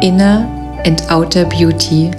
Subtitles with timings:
[0.00, 0.48] Inner
[0.86, 2.10] and Outer Beauty,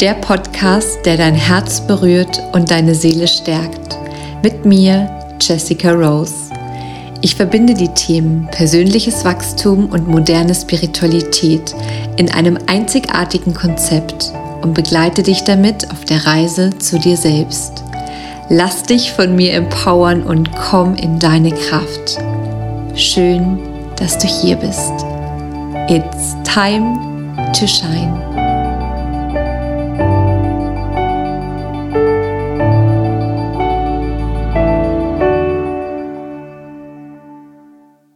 [0.00, 3.98] der Podcast, der dein Herz berührt und deine Seele stärkt.
[4.42, 5.10] Mit mir,
[5.40, 6.34] Jessica Rose.
[7.22, 11.74] Ich verbinde die Themen persönliches Wachstum und moderne Spiritualität
[12.16, 14.32] in einem einzigartigen Konzept
[14.62, 17.82] und begleite dich damit auf der Reise zu dir selbst.
[18.48, 22.18] Lass dich von mir empowern und komm in deine Kraft.
[22.94, 23.58] Schön,
[23.96, 24.92] dass du hier bist.
[25.88, 27.15] It's time
[27.52, 28.12] to shine.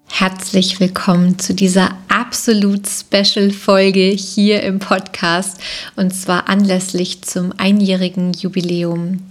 [0.09, 5.61] Herzlich willkommen zu dieser absolut special Folge hier im Podcast
[5.97, 9.23] und zwar anlässlich zum einjährigen Jubiläum.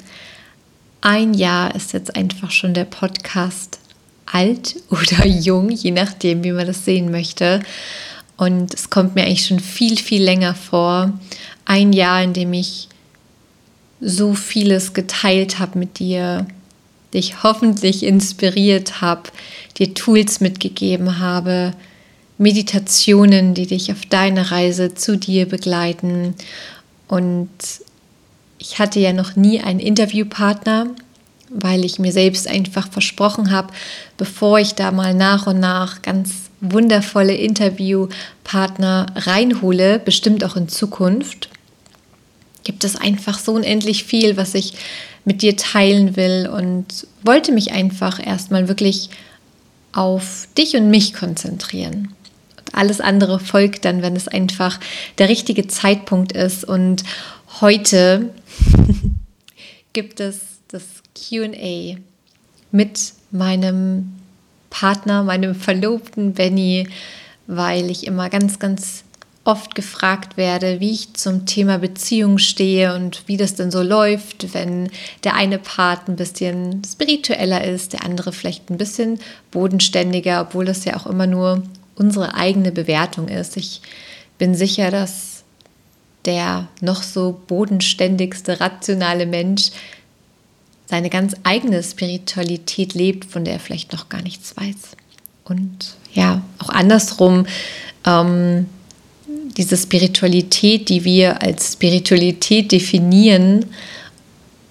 [1.02, 3.80] Ein Jahr ist jetzt einfach schon der Podcast
[4.32, 7.62] alt oder jung, je nachdem, wie man das sehen möchte.
[8.40, 11.12] Und es kommt mir eigentlich schon viel, viel länger vor.
[11.66, 12.88] Ein Jahr, in dem ich
[14.00, 16.48] so vieles geteilt habe mit dir,
[17.14, 19.24] dich hoffentlich inspiriert habe,
[19.78, 21.74] dir Tools mitgegeben habe,
[22.38, 26.34] Meditationen, die dich auf deine Reise zu dir begleiten.
[27.10, 27.50] Und
[28.58, 30.88] ich hatte ja noch nie einen Interviewpartner,
[31.50, 33.74] weil ich mir selbst einfach versprochen habe,
[34.16, 41.50] bevor ich da mal nach und nach ganz wundervolle Interviewpartner reinhole, bestimmt auch in Zukunft,
[42.64, 44.74] gibt es einfach so unendlich viel, was ich
[45.26, 49.10] mit dir teilen will und wollte mich einfach erstmal wirklich
[49.92, 52.14] auf dich und mich konzentrieren.
[52.58, 54.80] Und alles andere folgt dann, wenn es einfach
[55.18, 56.64] der richtige Zeitpunkt ist.
[56.64, 57.04] Und
[57.62, 58.34] heute
[59.94, 60.84] gibt es das
[61.16, 61.98] QA
[62.72, 64.14] mit meinem
[64.70, 66.88] Partner, meinem Verlobten Benny,
[67.48, 69.04] weil ich immer ganz, ganz
[69.44, 74.54] oft gefragt werde, wie ich zum Thema Beziehung stehe und wie das denn so läuft,
[74.54, 74.90] wenn
[75.24, 79.20] der eine Part ein bisschen spiritueller ist, der andere vielleicht ein bisschen
[79.50, 81.64] bodenständiger, obwohl das ja auch immer nur
[81.96, 83.58] unsere eigene Bewertung ist.
[83.58, 83.82] Ich
[84.38, 85.44] bin sicher, dass
[86.26, 89.72] der noch so bodenständigste, rationale Mensch
[90.90, 94.98] seine ganz eigene Spiritualität lebt, von der er vielleicht noch gar nichts weiß.
[95.44, 97.46] Und ja, auch andersrum,
[98.08, 98.66] ähm,
[99.56, 103.68] diese Spiritualität, die wir als Spiritualität definieren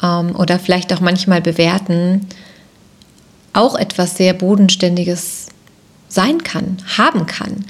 [0.03, 2.27] ähm, oder vielleicht auch manchmal bewerten,
[3.53, 5.47] auch etwas sehr Bodenständiges
[6.09, 7.65] sein kann, haben kann.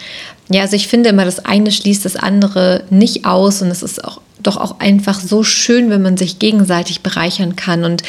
[0.48, 4.02] Ja, also ich finde immer, das eine schließt das andere nicht aus und es ist
[4.02, 7.84] auch doch auch einfach so schön, wenn man sich gegenseitig bereichern kann.
[7.84, 8.02] Und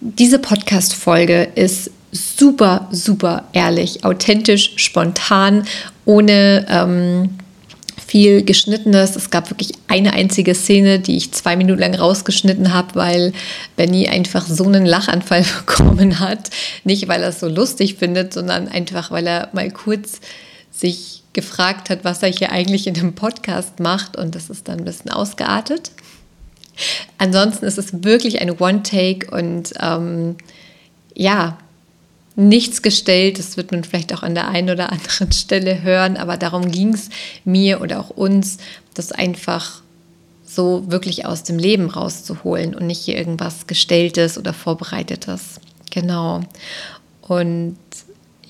[0.00, 5.64] diese Podcast-Folge ist super, super ehrlich, authentisch, spontan,
[6.04, 7.30] ohne ähm,
[8.06, 9.16] viel Geschnittenes.
[9.16, 13.32] Es gab wirklich eine einzige Szene, die ich zwei Minuten lang rausgeschnitten habe, weil
[13.76, 16.50] Benny einfach so einen Lachanfall bekommen hat.
[16.84, 20.20] Nicht, weil er es so lustig findet, sondern einfach, weil er mal kurz
[20.70, 24.78] sich gefragt hat, was er hier eigentlich in dem Podcast macht und das ist dann
[24.78, 25.90] ein bisschen ausgeartet.
[27.18, 30.36] Ansonsten ist es wirklich ein One-Take und ähm,
[31.14, 31.58] ja,
[32.36, 33.38] nichts gestellt.
[33.38, 36.94] Das wird man vielleicht auch an der einen oder anderen Stelle hören, aber darum ging
[36.94, 37.10] es
[37.44, 38.58] mir oder auch uns,
[38.94, 39.82] das einfach
[40.44, 45.60] so wirklich aus dem Leben rauszuholen und nicht hier irgendwas Gestelltes oder Vorbereitetes.
[45.90, 46.42] Genau.
[47.22, 47.76] Und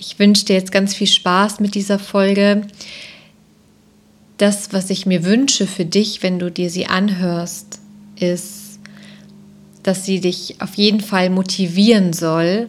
[0.06, 2.66] ich wünsche dir jetzt ganz viel Spaß mit dieser Folge.
[4.36, 7.80] Das, was ich mir wünsche für dich, wenn du dir sie anhörst,
[8.16, 8.78] ist,
[9.82, 12.68] dass sie dich auf jeden Fall motivieren soll,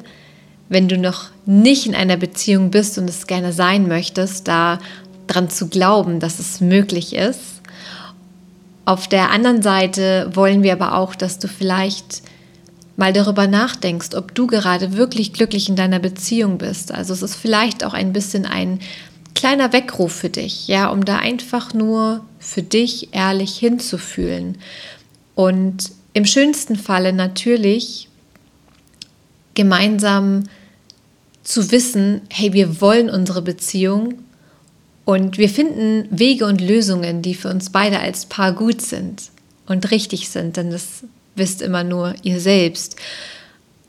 [0.69, 4.79] wenn du noch nicht in einer Beziehung bist und es gerne sein möchtest, da
[5.27, 7.61] dran zu glauben, dass es möglich ist.
[8.85, 12.21] Auf der anderen Seite wollen wir aber auch, dass du vielleicht
[12.97, 16.91] mal darüber nachdenkst, ob du gerade wirklich glücklich in deiner Beziehung bist.
[16.91, 18.79] Also es ist vielleicht auch ein bisschen ein
[19.33, 24.57] kleiner Weckruf für dich, ja, um da einfach nur für dich ehrlich hinzufühlen.
[25.35, 28.07] Und im schönsten Falle natürlich
[29.53, 30.43] gemeinsam
[31.43, 34.15] zu wissen, hey, wir wollen unsere Beziehung
[35.03, 39.29] und wir finden Wege und Lösungen, die für uns beide als Paar gut sind
[39.67, 41.03] und richtig sind, denn das
[41.35, 42.95] wisst immer nur ihr selbst.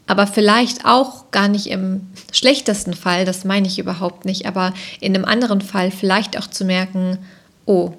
[0.07, 2.03] Aber vielleicht auch gar nicht im
[2.33, 6.65] schlechtesten Fall, das meine ich überhaupt nicht, aber in einem anderen Fall vielleicht auch zu
[6.65, 7.19] merken,
[7.65, 7.93] oh,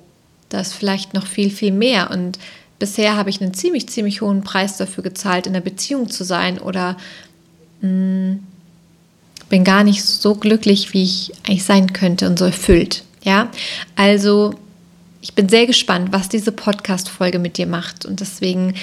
[0.49, 2.39] da ist vielleicht noch viel, viel mehr und
[2.79, 6.59] bisher habe ich einen ziemlich, ziemlich hohen Preis dafür gezahlt, in einer Beziehung zu sein
[6.59, 6.95] oder
[7.81, 8.43] mh, hm,
[9.49, 13.03] bin gar nicht so glücklich, wie ich eigentlich sein könnte und so erfüllt.
[13.23, 13.49] Ja,
[13.95, 14.53] also
[15.21, 18.05] ich bin sehr gespannt, was diese Podcast-Folge mit dir macht.
[18.05, 18.75] Und deswegen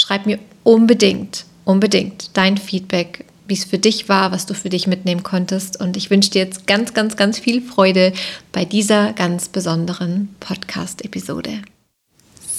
[0.00, 4.86] schreib mir unbedingt, unbedingt dein Feedback, wie es für dich war, was du für dich
[4.86, 5.80] mitnehmen konntest.
[5.80, 8.12] Und ich wünsche dir jetzt ganz, ganz, ganz viel Freude
[8.52, 11.62] bei dieser ganz besonderen Podcast-Episode.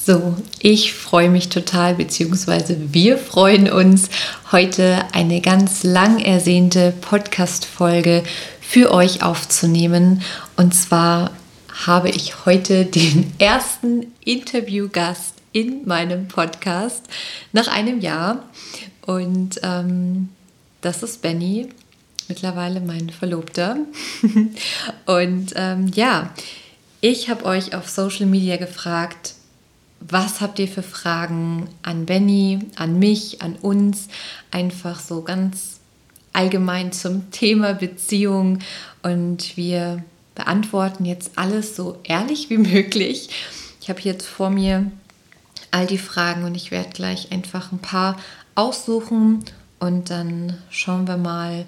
[0.03, 4.09] So, ich freue mich total, beziehungsweise wir freuen uns,
[4.51, 8.23] heute eine ganz lang ersehnte Podcast-Folge
[8.59, 10.23] für euch aufzunehmen.
[10.57, 11.31] Und zwar
[11.85, 17.05] habe ich heute den ersten Interviewgast in meinem Podcast
[17.51, 18.43] nach einem Jahr.
[19.05, 20.29] Und ähm,
[20.81, 21.69] das ist Benny,
[22.27, 23.77] mittlerweile mein Verlobter.
[25.05, 26.33] Und ähm, ja,
[27.01, 29.35] ich habe euch auf Social Media gefragt,
[29.99, 34.07] was habt ihr für Fragen an Benny, an mich, an uns?
[34.49, 35.79] Einfach so ganz
[36.33, 38.59] allgemein zum Thema Beziehung.
[39.03, 40.03] Und wir
[40.35, 43.29] beantworten jetzt alles so ehrlich wie möglich.
[43.81, 44.91] Ich habe jetzt vor mir
[45.71, 48.17] all die Fragen und ich werde gleich einfach ein paar
[48.55, 49.43] aussuchen
[49.79, 51.65] und dann schauen wir mal,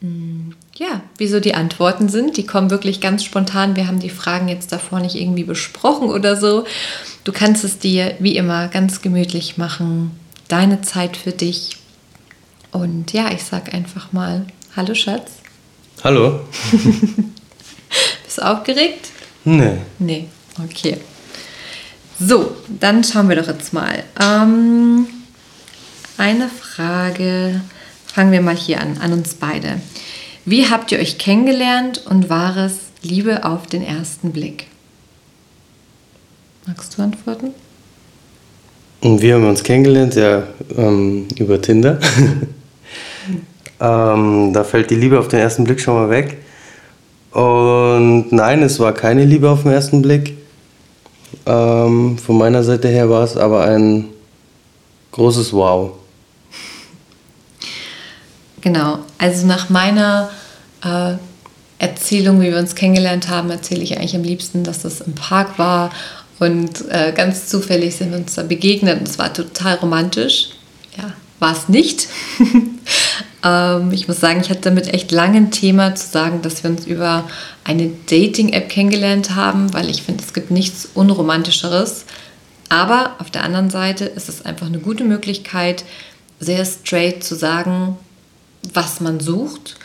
[0.00, 2.36] hm, ja, wieso die Antworten sind.
[2.36, 3.76] Die kommen wirklich ganz spontan.
[3.76, 6.66] Wir haben die Fragen jetzt davor nicht irgendwie besprochen oder so.
[7.24, 10.10] Du kannst es dir wie immer ganz gemütlich machen.
[10.48, 11.76] Deine Zeit für dich.
[12.72, 14.46] Und ja, ich sag einfach mal,
[14.76, 15.30] hallo Schatz.
[16.04, 16.40] Hallo.
[18.24, 19.08] Bist du aufgeregt?
[19.44, 19.78] Nee.
[19.98, 20.28] Nee,
[20.62, 20.98] okay.
[22.18, 24.02] So, dann schauen wir doch jetzt mal.
[24.20, 25.06] Ähm,
[26.16, 27.60] eine Frage
[28.06, 29.80] fangen wir mal hier an, an uns beide.
[30.46, 34.68] Wie habt ihr euch kennengelernt und war es Liebe auf den ersten Blick?
[36.66, 37.48] Magst du antworten?
[39.00, 40.44] Und wir haben uns kennengelernt, ja,
[40.76, 42.00] ähm, über Tinder.
[43.80, 46.38] ähm, da fällt die Liebe auf den ersten Blick schon mal weg.
[47.32, 50.35] Und nein, es war keine Liebe auf den ersten Blick.
[51.44, 54.08] Ähm, von meiner Seite her war es aber ein
[55.12, 55.92] großes Wow.
[58.60, 60.30] Genau, also nach meiner
[60.82, 61.14] äh,
[61.78, 65.58] Erzählung, wie wir uns kennengelernt haben, erzähle ich eigentlich am liebsten, dass das im Park
[65.58, 65.90] war
[66.38, 70.50] und äh, ganz zufällig sind wir uns da begegnet und es war total romantisch.
[70.96, 72.08] Ja, war es nicht.
[73.46, 76.70] ähm, ich muss sagen, ich hatte damit echt lange ein Thema zu sagen, dass wir
[76.70, 77.28] uns über
[77.62, 82.06] eine Dating-App kennengelernt haben, weil ich finde, es gibt nichts Unromantischeres.
[82.68, 85.84] Aber auf der anderen Seite ist es einfach eine gute Möglichkeit,
[86.40, 87.96] sehr straight zu sagen,
[88.74, 89.76] was man sucht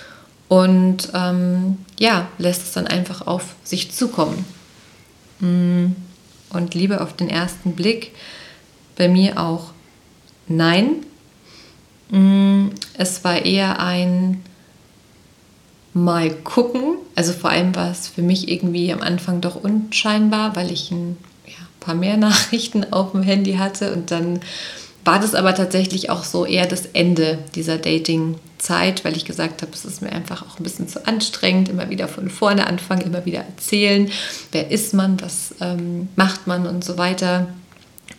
[0.47, 4.43] und ähm, ja, lässt es dann einfach auf sich zukommen.
[5.39, 5.93] Mm,
[6.49, 8.11] und Liebe auf den ersten Blick,
[8.97, 9.71] bei mir auch
[10.47, 11.05] nein.
[12.11, 12.67] Mm,
[12.97, 14.43] es war eher ein
[15.93, 16.95] Mal gucken.
[17.15, 21.17] Also vor allem war es für mich irgendwie am Anfang doch unscheinbar, weil ich ein
[21.45, 24.39] ja, paar mehr Nachrichten auf dem Handy hatte und dann
[25.03, 29.71] war das aber tatsächlich auch so eher das Ende dieser Dating-Zeit, weil ich gesagt habe,
[29.73, 33.25] es ist mir einfach auch ein bisschen zu anstrengend, immer wieder von vorne anfangen, immer
[33.25, 34.11] wieder erzählen,
[34.51, 37.47] wer ist man, was ähm, macht man und so weiter.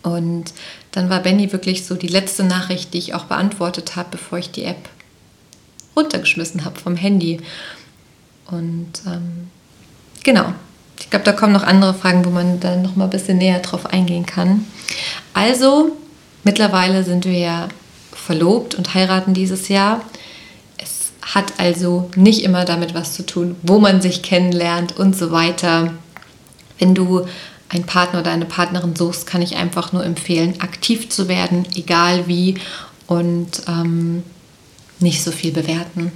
[0.03, 0.51] Und
[0.93, 4.51] dann war Benny wirklich so die letzte Nachricht, die ich auch beantwortet habe, bevor ich
[4.51, 4.89] die App
[5.95, 7.41] runtergeschmissen habe vom Handy.
[8.45, 9.49] Und ähm,
[10.23, 10.53] genau,
[10.99, 13.59] ich glaube, da kommen noch andere Fragen, wo man dann noch mal ein bisschen näher
[13.59, 14.65] drauf eingehen kann.
[15.33, 15.97] Also
[16.43, 17.69] Mittlerweile sind wir ja
[18.11, 20.01] verlobt und heiraten dieses Jahr.
[20.77, 25.31] Es hat also nicht immer damit was zu tun, wo man sich kennenlernt und so
[25.31, 25.93] weiter.
[26.79, 27.27] Wenn du
[27.73, 32.27] einen Partner oder eine Partnerin suchst, kann ich einfach nur empfehlen, aktiv zu werden, egal
[32.27, 32.55] wie,
[33.07, 34.23] und ähm,
[34.99, 36.11] nicht so viel bewerten.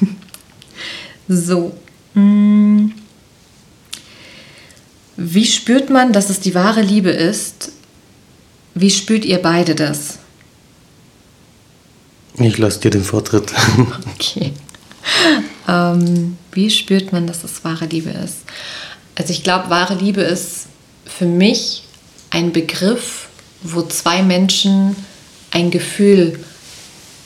[1.28, 1.76] so.
[2.14, 2.90] Mm.
[5.16, 7.72] Wie spürt man, dass es die wahre Liebe ist,
[8.74, 10.18] wie spürt ihr beide das?
[12.34, 13.52] Ich lasse dir den Vortritt.
[14.14, 14.52] okay.
[15.66, 18.44] Ähm, wie spürt man, dass es wahre Liebe ist?
[19.16, 20.67] Also ich glaube, wahre Liebe ist
[21.18, 21.82] für mich
[22.30, 23.28] ein Begriff,
[23.62, 24.94] wo zwei Menschen
[25.50, 26.38] ein Gefühl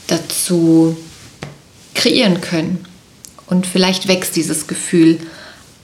[0.06, 0.96] dazu
[1.94, 2.87] kreieren können.
[3.46, 5.18] Und vielleicht wächst dieses Gefühl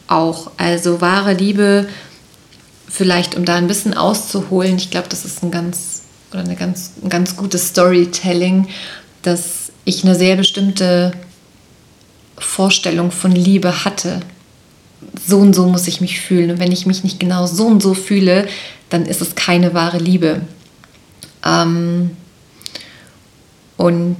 [0.06, 0.52] auch.
[0.56, 1.86] Also wahre Liebe
[2.88, 6.92] vielleicht, um da ein bisschen auszuholen, ich glaube, das ist ein ganz oder eine ganz,
[7.02, 8.68] ein ganz gutes Storytelling,
[9.20, 11.12] dass ich eine sehr bestimmte
[12.38, 14.20] Vorstellung von Liebe hatte.
[15.26, 16.50] So und so muss ich mich fühlen.
[16.50, 18.48] Und wenn ich mich nicht genau so und so fühle,
[18.90, 20.42] dann ist es keine wahre Liebe.
[21.44, 22.10] Ähm
[23.76, 24.18] und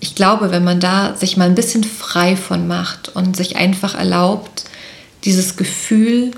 [0.00, 3.94] ich glaube, wenn man da sich mal ein bisschen frei von macht und sich einfach
[3.94, 4.64] erlaubt,
[5.24, 6.32] dieses Gefühl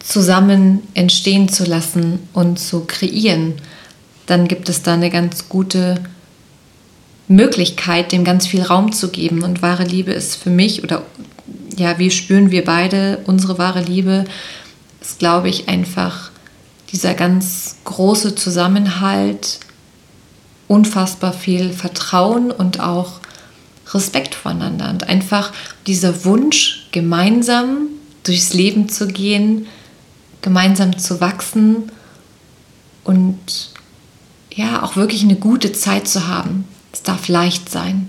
[0.00, 3.54] zusammen entstehen zu lassen und zu kreieren,
[4.26, 6.02] dann gibt es da eine ganz gute
[7.28, 9.42] Möglichkeit, dem ganz viel Raum zu geben.
[9.42, 11.02] Und wahre Liebe ist für mich, oder
[11.76, 14.24] ja, wie spüren wir beide unsere wahre Liebe,
[15.00, 16.30] ist, glaube ich, einfach
[16.92, 19.60] dieser ganz große Zusammenhalt,
[20.68, 23.20] unfassbar viel Vertrauen und auch
[23.92, 25.52] Respekt voneinander und einfach
[25.86, 27.88] dieser Wunsch, gemeinsam
[28.24, 29.66] durchs Leben zu gehen,
[30.40, 31.90] gemeinsam zu wachsen
[33.04, 33.70] und
[34.54, 36.66] ja, auch wirklich eine gute Zeit zu haben.
[36.92, 38.08] Es darf leicht sein.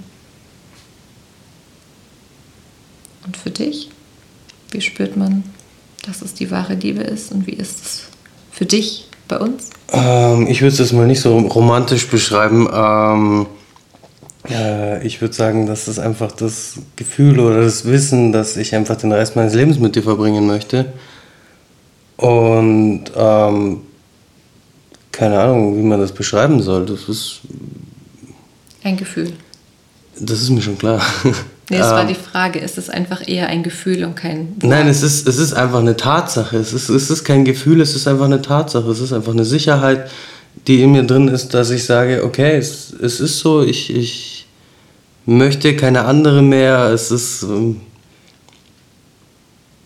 [3.25, 3.89] Und für dich?
[4.71, 5.43] Wie spürt man,
[6.05, 8.01] dass es die wahre Liebe ist und wie ist es
[8.51, 9.69] für dich bei uns?
[9.91, 12.67] Ähm, ich würde es mal nicht so romantisch beschreiben.
[12.73, 13.45] Ähm,
[14.49, 18.95] äh, ich würde sagen, das ist einfach das Gefühl oder das Wissen, dass ich einfach
[18.95, 20.91] den Rest meines Lebens mit dir verbringen möchte.
[22.17, 23.81] Und ähm,
[25.11, 26.85] keine Ahnung, wie man das beschreiben soll.
[26.85, 27.41] Das ist.
[28.83, 29.33] Ein Gefühl.
[30.19, 31.01] Das ist mir schon klar.
[31.69, 34.49] Nee, es war ähm, die Frage, ist es einfach eher ein Gefühl und kein.
[34.49, 34.63] Wort?
[34.63, 36.57] Nein, es ist, es ist einfach eine Tatsache.
[36.57, 38.89] Es ist, es ist kein Gefühl, es ist einfach eine Tatsache.
[38.89, 40.09] Es ist einfach eine Sicherheit,
[40.67, 44.45] die in mir drin ist, dass ich sage, okay, es, es ist so, ich, ich
[45.25, 46.91] möchte keine andere mehr.
[46.93, 47.43] Es ist.
[47.43, 47.81] Ähm,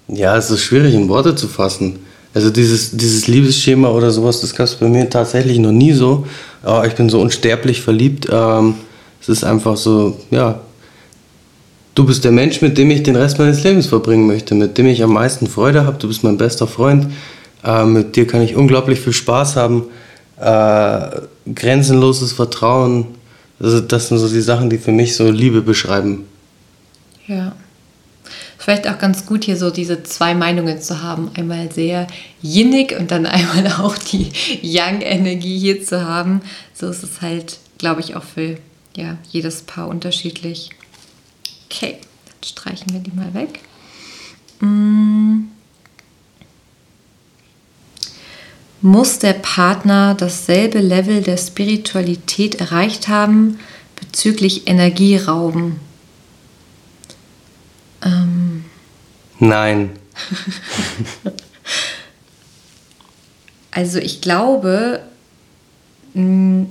[0.08, 2.00] ja, es ist schwierig in Worte zu fassen.
[2.34, 6.26] Also dieses, dieses Liebesschema oder sowas, das gab es bei mir tatsächlich noch nie so.
[6.64, 8.28] Aber ich bin so unsterblich verliebt.
[8.32, 8.76] Ähm,
[9.22, 10.62] es ist einfach so, ja,
[11.98, 14.86] du bist der Mensch, mit dem ich den Rest meines Lebens verbringen möchte, mit dem
[14.86, 15.98] ich am meisten Freude habe.
[15.98, 17.08] Du bist mein bester Freund.
[17.64, 19.86] Äh, mit dir kann ich unglaublich viel Spaß haben.
[20.40, 21.22] Äh,
[21.56, 23.08] grenzenloses Vertrauen.
[23.60, 26.26] Also das sind so die Sachen, die für mich so Liebe beschreiben.
[27.26, 27.56] Ja.
[28.60, 31.32] Vielleicht auch ganz gut, hier so diese zwei Meinungen zu haben.
[31.36, 32.06] Einmal sehr
[32.44, 34.30] yinnig und dann einmal auch die
[34.62, 36.42] Yang-Energie hier zu haben.
[36.76, 38.58] So ist es halt, glaube ich, auch für
[38.96, 40.70] ja, jedes Paar unterschiedlich.
[41.78, 43.60] Okay, dann streichen wir die mal weg.
[44.62, 45.50] Mm.
[48.82, 53.60] Muss der Partner dasselbe Level der Spiritualität erreicht haben
[53.96, 55.80] bezüglich Energierauben?
[58.04, 58.66] Ähm.
[59.38, 59.92] Nein.
[63.72, 65.07] also ich glaube,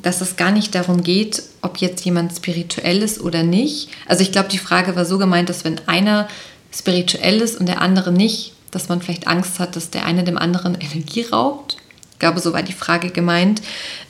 [0.03, 3.89] dass es gar nicht darum geht, ob jetzt jemand spirituell ist oder nicht.
[4.07, 6.29] Also ich glaube, die Frage war so gemeint, dass wenn einer
[6.73, 10.39] spirituell ist und der andere nicht, dass man vielleicht Angst hat, dass der eine dem
[10.39, 11.77] anderen Energie raubt.
[12.13, 13.61] Ich glaube, so war die Frage gemeint.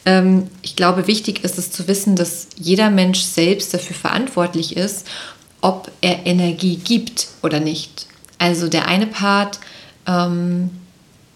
[0.05, 5.07] Ähm, ich glaube, wichtig ist es zu wissen, dass jeder Mensch selbst dafür verantwortlich ist,
[5.61, 8.07] ob er Energie gibt oder nicht.
[8.39, 9.59] Also der eine Part
[10.07, 10.71] ähm,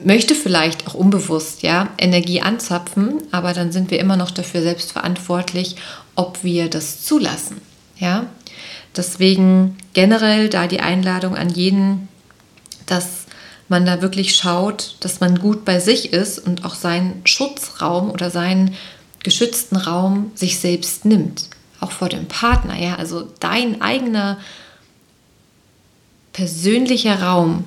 [0.04, 4.92] möchte vielleicht auch unbewusst ja, Energie anzapfen, aber dann sind wir immer noch dafür selbst
[4.92, 5.76] verantwortlich,
[6.14, 7.60] ob wir das zulassen.
[7.98, 8.26] Ja?
[8.96, 12.08] Deswegen generell da die Einladung an jeden,
[12.86, 13.26] dass
[13.68, 18.30] man da wirklich schaut, dass man gut bei sich ist und auch seinen Schutzraum oder
[18.30, 18.74] seinen
[19.22, 21.48] geschützten Raum sich selbst nimmt.
[21.78, 22.96] Auch vor dem Partner, ja.
[22.96, 24.38] Also dein eigener
[26.32, 27.64] persönlicher Raum,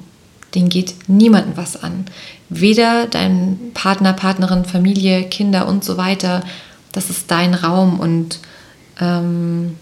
[0.56, 2.06] den geht niemandem was an.
[2.50, 6.44] Weder dein Partner, Partnerin, Familie, Kinder und so weiter.
[6.92, 8.00] Das ist dein Raum.
[8.00, 8.40] Und
[9.00, 9.78] ähm,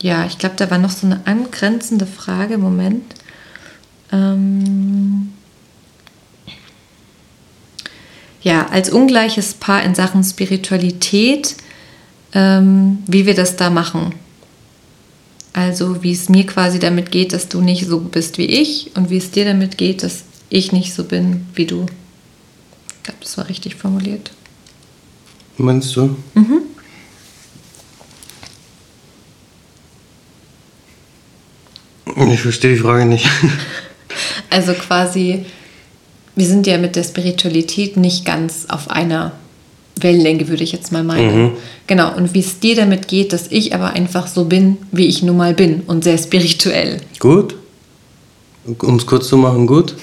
[0.00, 2.58] ja, ich glaube, da war noch so eine angrenzende Frage.
[2.58, 3.14] Moment.
[4.10, 5.32] Ähm,
[8.42, 11.54] ja, als ungleiches Paar in Sachen Spiritualität,
[12.34, 14.14] ähm, wie wir das da machen.
[15.52, 19.10] Also wie es mir quasi damit geht, dass du nicht so bist wie ich und
[19.10, 21.86] wie es dir damit geht, dass ich nicht so bin wie du.
[22.96, 24.30] Ich glaube, das war richtig formuliert.
[25.58, 26.16] Meinst du?
[26.34, 26.62] Mhm.
[32.32, 33.28] Ich verstehe die Frage nicht.
[34.50, 35.46] Also quasi,
[36.36, 39.32] wir sind ja mit der Spiritualität nicht ganz auf einer
[39.96, 41.42] Wellenlänge, würde ich jetzt mal meinen.
[41.42, 41.50] Mhm.
[41.86, 45.22] Genau, und wie es dir damit geht, dass ich aber einfach so bin, wie ich
[45.22, 47.00] nun mal bin und sehr spirituell.
[47.18, 47.54] Gut.
[48.64, 49.94] Um es kurz zu machen, gut.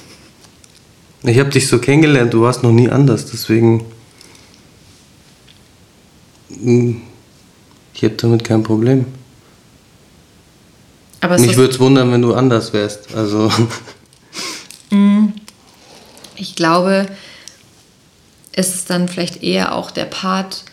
[1.23, 3.85] Ich habe dich so kennengelernt, du warst noch nie anders, deswegen.
[6.49, 7.01] Hm,
[7.93, 9.05] ich habe damit kein Problem.
[11.21, 13.13] Aber Mich würde es wundern, wenn du anders wärst.
[13.13, 13.51] Also.
[14.89, 15.33] Hm.
[16.41, 17.05] Ich glaube,
[18.59, 20.63] ist es dann vielleicht eher auch der Part,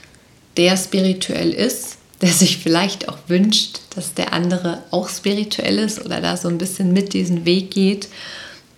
[0.57, 6.21] der spirituell ist, der sich vielleicht auch wünscht, dass der andere auch spirituell ist oder
[6.21, 8.09] da so ein bisschen mit diesen Weg geht.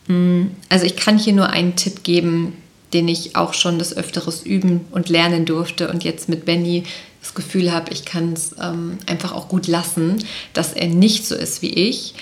[0.09, 2.57] Mm, also ich kann hier nur einen Tipp geben,
[2.93, 6.85] den ich auch schon des Öfteres üben und lernen durfte und jetzt mit Benny
[7.21, 11.35] das Gefühl habe, ich kann es ähm, einfach auch gut lassen, dass er nicht so
[11.35, 12.15] ist wie ich.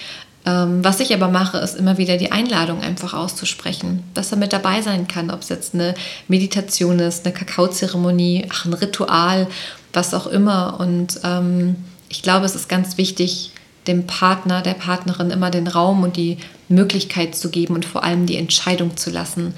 [0.46, 4.52] Ähm, was ich aber mache, ist immer wieder die Einladung einfach auszusprechen, dass er mit
[4.52, 5.94] dabei sein kann, ob es jetzt eine
[6.28, 9.48] Meditation ist, eine Kakaozeremonie, ach, ein Ritual,
[9.92, 10.78] was auch immer.
[10.78, 11.76] Und ähm,
[12.08, 13.50] ich glaube, es ist ganz wichtig,
[13.88, 16.38] dem Partner, der Partnerin immer den Raum und die
[16.68, 19.54] Möglichkeit zu geben und vor allem die Entscheidung zu lassen.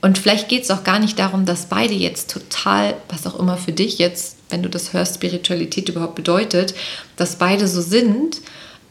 [0.00, 3.56] Und vielleicht geht es auch gar nicht darum, dass beide jetzt total, was auch immer
[3.56, 6.74] für dich jetzt, wenn du das hörst, Spiritualität überhaupt bedeutet,
[7.16, 8.40] dass beide so sind,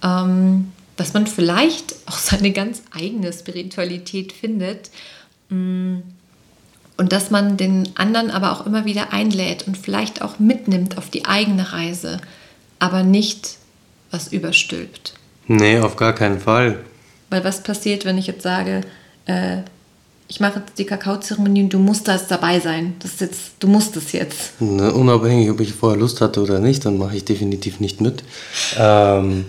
[0.04, 4.92] ähm, dass man vielleicht auch seine ganz eigene Spiritualität findet.
[5.50, 6.00] Mm,
[6.98, 11.10] und dass man den anderen aber auch immer wieder einlädt und vielleicht auch mitnimmt auf
[11.10, 12.20] die eigene Reise,
[12.80, 13.58] aber nicht
[14.10, 15.14] was überstülpt.
[15.48, 16.80] Nee, auf gar keinen Fall.
[17.30, 18.82] Weil was passiert, wenn ich jetzt sage,
[19.26, 19.58] äh,
[20.28, 22.96] ich mache jetzt die Kakaozeremonie und du musst da dabei sein.
[23.00, 24.60] Das ist jetzt, du musst es jetzt.
[24.60, 28.24] Ne, unabhängig, ob ich vorher Lust hatte oder nicht, dann mache ich definitiv nicht mit.
[28.78, 29.46] Ähm,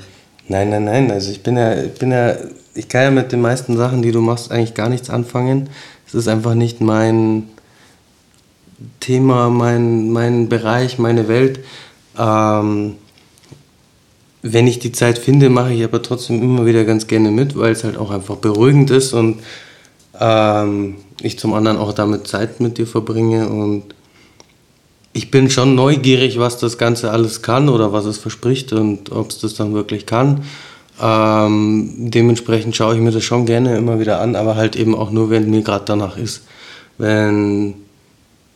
[0.48, 1.10] nein, nein, nein.
[1.10, 2.36] Also ich bin ja, ich bin ja,
[2.74, 5.68] ich kann ja mit den meisten Sachen, die du machst, eigentlich gar nichts anfangen.
[6.06, 7.48] Es ist einfach nicht mein
[9.00, 11.60] Thema, mein, mein Bereich, meine Welt.
[12.18, 12.96] Ähm,
[14.42, 17.72] wenn ich die Zeit finde, mache ich aber trotzdem immer wieder ganz gerne mit, weil
[17.72, 19.40] es halt auch einfach beruhigend ist und
[20.18, 23.94] ähm, ich zum anderen auch damit Zeit mit dir verbringe und
[25.18, 29.30] ich bin schon neugierig, was das Ganze alles kann oder was es verspricht und ob
[29.30, 30.44] es das dann wirklich kann.
[31.02, 35.10] Ähm, dementsprechend schaue ich mir das schon gerne immer wieder an, aber halt eben auch
[35.10, 36.42] nur, wenn mir gerade danach ist.
[36.98, 37.74] Wenn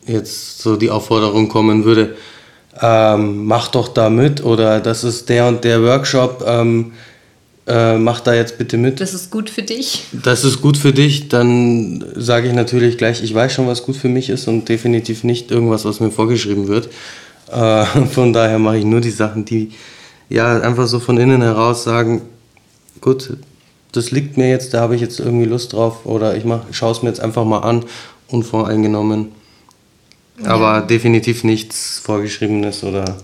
[0.07, 2.15] jetzt so die Aufforderung kommen würde,
[2.81, 6.93] ähm, mach doch da mit oder das ist der und der Workshop, ähm,
[7.67, 9.01] äh, mach da jetzt bitte mit.
[9.01, 10.05] Das ist gut für dich.
[10.13, 13.97] Das ist gut für dich, dann sage ich natürlich gleich, ich weiß schon, was gut
[13.97, 16.89] für mich ist und definitiv nicht irgendwas, was mir vorgeschrieben wird.
[17.51, 19.73] Äh, von daher mache ich nur die Sachen, die
[20.29, 22.23] ja einfach so von innen heraus sagen,
[23.01, 23.37] gut,
[23.93, 27.03] das liegt mir jetzt, da habe ich jetzt irgendwie Lust drauf oder ich schaue es
[27.03, 27.85] mir jetzt einfach mal an,
[28.29, 29.29] unvoreingenommen.
[30.43, 30.49] Ja.
[30.49, 33.19] Aber definitiv nichts Vorgeschriebenes oder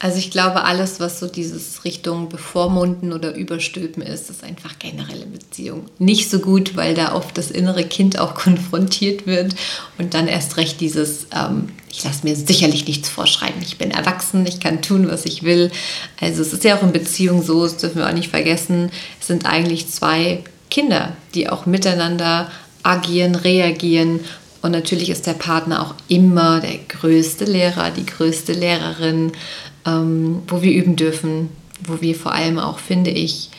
[0.00, 5.26] also ich glaube, alles, was so dieses Richtung Bevormunden oder Überstülpen ist, ist einfach generelle
[5.26, 5.86] Beziehung.
[5.98, 9.54] Nicht so gut, weil da oft das innere Kind auch konfrontiert wird
[9.98, 14.46] und dann erst recht dieses, ähm, ich lasse mir sicherlich nichts vorschreiben, ich bin erwachsen,
[14.46, 15.72] ich kann tun, was ich will.
[16.20, 19.26] Also es ist ja auch in Beziehung so, das dürfen wir auch nicht vergessen, es
[19.26, 22.50] sind eigentlich zwei Kinder, die auch miteinander
[22.84, 24.20] agieren, reagieren
[24.60, 29.32] und natürlich ist der Partner auch immer der größte Lehrer, die größte Lehrerin
[29.88, 31.50] ähm, wo wir üben dürfen,
[31.86, 33.50] wo wir vor allem auch, finde ich,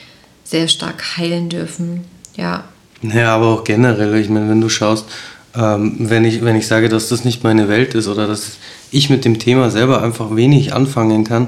[0.44, 2.02] sehr stark heilen dürfen.
[2.36, 2.64] Ja.
[3.02, 5.06] Ja, aber auch generell, ich meine, wenn du schaust,
[5.56, 8.58] ähm, wenn, ich, wenn ich sage, dass das nicht meine Welt ist oder dass
[8.92, 11.48] ich mit dem Thema selber einfach wenig anfangen kann,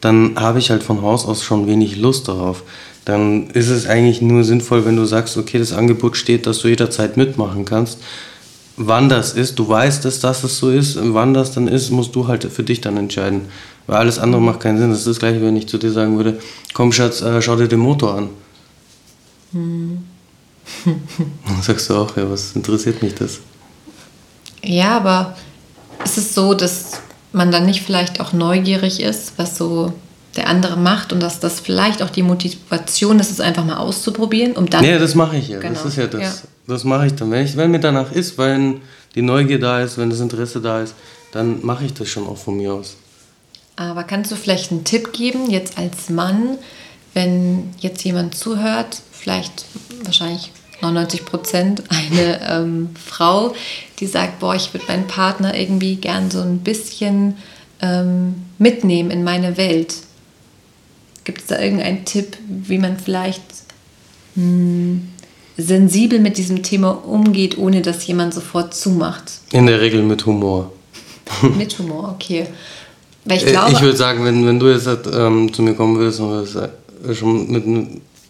[0.00, 2.62] dann habe ich halt von Haus aus schon wenig Lust darauf.
[3.04, 6.68] Dann ist es eigentlich nur sinnvoll, wenn du sagst, okay, das Angebot steht, dass du
[6.68, 7.98] jederzeit mitmachen kannst.
[8.76, 12.28] Wann das ist, du weißt dass es so ist, wann das dann ist, musst du
[12.28, 13.42] halt für dich dann entscheiden.
[13.88, 14.90] Weil alles andere macht keinen Sinn.
[14.90, 16.38] Das ist das gleiche, wenn ich zu dir sagen würde,
[16.74, 18.28] komm Schatz, äh, schau dir den Motor an.
[19.52, 20.04] Hm.
[20.84, 23.40] Dann sagst du auch, ja, was interessiert mich das?
[24.62, 25.34] Ja, aber
[26.04, 27.00] ist es so, dass
[27.32, 29.94] man dann nicht vielleicht auch neugierig ist, was so
[30.36, 34.52] der andere macht und dass das vielleicht auch die Motivation ist, es einfach mal auszuprobieren,
[34.52, 34.84] um dann.
[34.84, 35.60] Ja, das mache ich ja.
[35.60, 35.72] Genau.
[35.72, 36.20] Das ist ja das.
[36.20, 36.32] Ja.
[36.66, 37.30] Das mache ich dann.
[37.30, 38.82] Wenn, ich, wenn mir danach ist, wenn
[39.14, 40.94] die Neugier da ist, wenn das Interesse da ist,
[41.32, 42.96] dann mache ich das schon auch von mir aus.
[43.78, 46.58] Aber kannst du vielleicht einen Tipp geben, jetzt als Mann,
[47.14, 49.66] wenn jetzt jemand zuhört, vielleicht
[50.02, 53.54] wahrscheinlich 99 Prozent eine ähm, Frau,
[54.00, 57.36] die sagt, boah, ich würde meinen Partner irgendwie gern so ein bisschen
[57.80, 59.94] ähm, mitnehmen in meine Welt.
[61.22, 63.42] Gibt es da irgendeinen Tipp, wie man vielleicht
[64.34, 65.08] mh, hm,
[65.56, 69.34] sensibel mit diesem Thema umgeht, ohne dass jemand sofort zumacht?
[69.52, 70.72] In der Regel mit Humor.
[71.56, 72.48] mit Humor, okay.
[73.28, 73.72] Weil ich äh, glaube.
[73.72, 77.14] Ich würde sagen, wenn, wenn du jetzt ähm, zu mir kommen würdest und würdest äh,
[77.14, 77.64] schon mit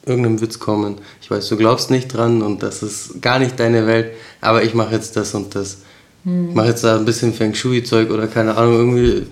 [0.05, 3.87] irgendeinem Witz kommen, ich weiß, du glaubst nicht dran und das ist gar nicht deine
[3.87, 5.79] Welt, aber ich mache jetzt das und das.
[6.25, 6.51] Hm.
[6.51, 9.27] Ich mache jetzt da ein bisschen Feng Shui-Zeug oder keine Ahnung, irgendwie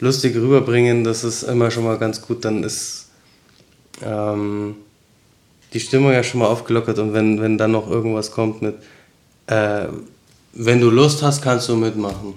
[0.00, 3.08] lustig rüberbringen, das ist immer schon mal ganz gut, dann ist
[4.02, 4.76] ähm,
[5.74, 8.76] die Stimmung ja schon mal aufgelockert und wenn, wenn dann noch irgendwas kommt mit,
[9.48, 9.86] äh,
[10.54, 12.34] wenn du Lust hast, kannst du mitmachen.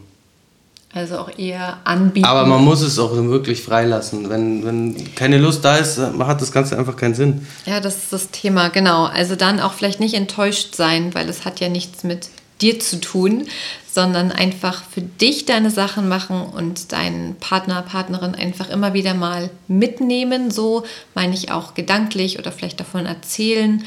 [0.95, 2.25] Also auch eher anbieten.
[2.25, 4.29] Aber man muss es auch wirklich freilassen.
[4.29, 7.47] Wenn, wenn keine Lust da ist, hat das Ganze einfach keinen Sinn.
[7.65, 9.05] Ja, das ist das Thema, genau.
[9.05, 12.29] Also dann auch vielleicht nicht enttäuscht sein, weil es hat ja nichts mit
[12.61, 13.47] dir zu tun,
[13.91, 19.49] sondern einfach für dich deine Sachen machen und deinen Partner, Partnerin einfach immer wieder mal
[19.67, 20.51] mitnehmen.
[20.51, 20.83] So
[21.15, 23.83] meine ich auch gedanklich oder vielleicht davon erzählen.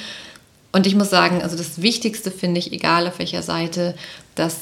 [0.72, 3.94] Und ich muss sagen, also das Wichtigste finde ich, egal auf welcher Seite,
[4.34, 4.56] dass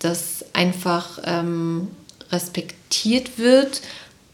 [0.00, 1.88] das einfach ähm,
[2.30, 3.82] respektiert wird,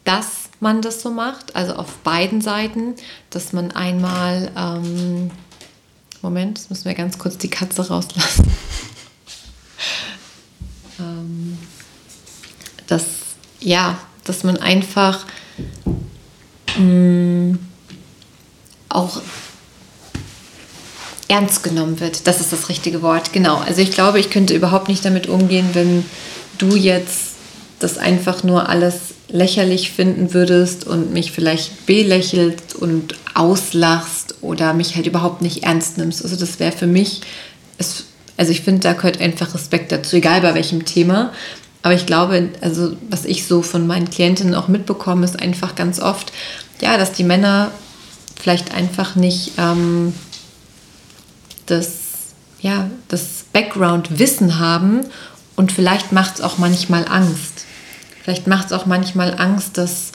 [0.05, 2.95] dass man das so macht, also auf beiden Seiten,
[3.31, 5.31] dass man einmal, ähm,
[6.23, 8.51] Moment, jetzt müssen wir ganz kurz die Katze rauslassen,
[10.99, 11.59] ähm,
[12.87, 13.05] dass,
[13.61, 15.27] ja, dass man einfach
[16.77, 17.59] mh, mm,
[18.89, 19.21] auch
[21.29, 22.27] ernst genommen wird.
[22.27, 23.59] Das ist das richtige Wort, genau.
[23.59, 26.05] Also ich glaube, ich könnte überhaupt nicht damit umgehen, wenn
[26.57, 27.37] du jetzt
[27.79, 28.95] das einfach nur alles
[29.29, 35.99] lächerlich finden würdest und mich vielleicht belächelst und auslachst oder mich halt überhaupt nicht ernst
[35.99, 36.25] nimmst.
[36.25, 37.21] Also das wäre für mich,
[37.77, 38.05] es,
[38.37, 41.33] also ich finde, da gehört einfach Respekt dazu, egal bei welchem Thema.
[41.83, 46.01] Aber ich glaube, also was ich so von meinen Klientinnen auch mitbekomme, ist einfach ganz
[46.01, 46.33] oft,
[46.81, 47.71] ja, dass die Männer
[48.41, 50.15] vielleicht einfach nicht ähm,
[51.71, 51.91] das,
[52.61, 55.01] ja, das Background-Wissen haben
[55.57, 57.65] und vielleicht macht es auch manchmal Angst.
[58.23, 60.13] Vielleicht macht es auch manchmal Angst, dass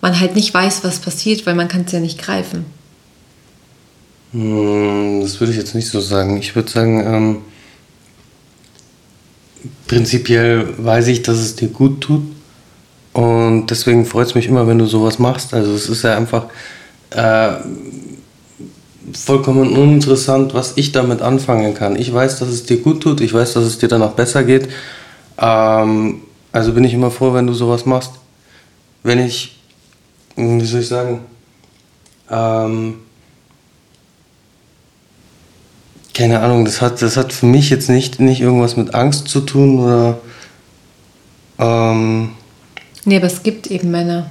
[0.00, 2.64] man halt nicht weiß, was passiert, weil man kann es ja nicht greifen.
[4.32, 6.38] Hm, das würde ich jetzt nicht so sagen.
[6.38, 7.38] Ich würde sagen, ähm,
[9.86, 12.22] prinzipiell weiß ich, dass es dir gut tut.
[13.12, 15.52] Und deswegen freut es mich immer, wenn du sowas machst.
[15.52, 16.46] Also es ist ja einfach,
[17.10, 17.54] äh,
[19.14, 21.96] vollkommen uninteressant, was ich damit anfangen kann.
[21.96, 24.68] Ich weiß, dass es dir gut tut, ich weiß, dass es dir danach besser geht.
[25.38, 28.12] Ähm, also bin ich immer froh, wenn du sowas machst.
[29.02, 29.58] Wenn ich,
[30.36, 31.20] wie soll ich sagen,
[32.30, 32.96] ähm,
[36.14, 39.40] keine Ahnung, das hat, das hat für mich jetzt nicht, nicht irgendwas mit Angst zu
[39.40, 40.18] tun oder.
[41.58, 42.32] Ähm,
[43.04, 44.30] nee, aber es gibt eben Männer.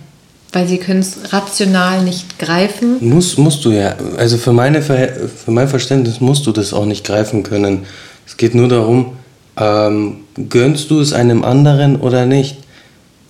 [0.52, 2.98] Weil sie können es rational nicht greifen.
[3.08, 3.96] Muss, musst du ja.
[4.18, 7.86] Also für, meine, für mein Verständnis musst du das auch nicht greifen können.
[8.26, 9.18] Es geht nur darum,
[9.58, 12.58] ähm, gönnst du es einem anderen oder nicht?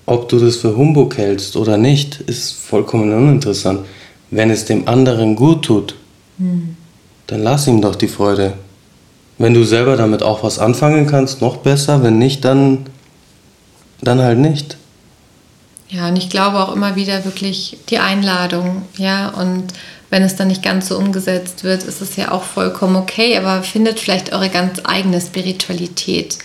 [0.05, 3.81] Ob du das für Humbug hältst oder nicht, ist vollkommen uninteressant.
[4.31, 5.95] Wenn es dem anderen gut tut,
[6.37, 6.75] hm.
[7.27, 8.53] dann lass ihm doch die Freude.
[9.37, 12.03] Wenn du selber damit auch was anfangen kannst, noch besser.
[12.03, 12.85] Wenn nicht, dann,
[14.01, 14.77] dann halt nicht.
[15.89, 19.73] Ja, und ich glaube auch immer wieder wirklich die Einladung, ja, und
[20.11, 23.63] wenn es dann nicht ganz so umgesetzt wird, ist es ja auch vollkommen okay, aber
[23.63, 26.37] findet vielleicht eure ganz eigene Spiritualität.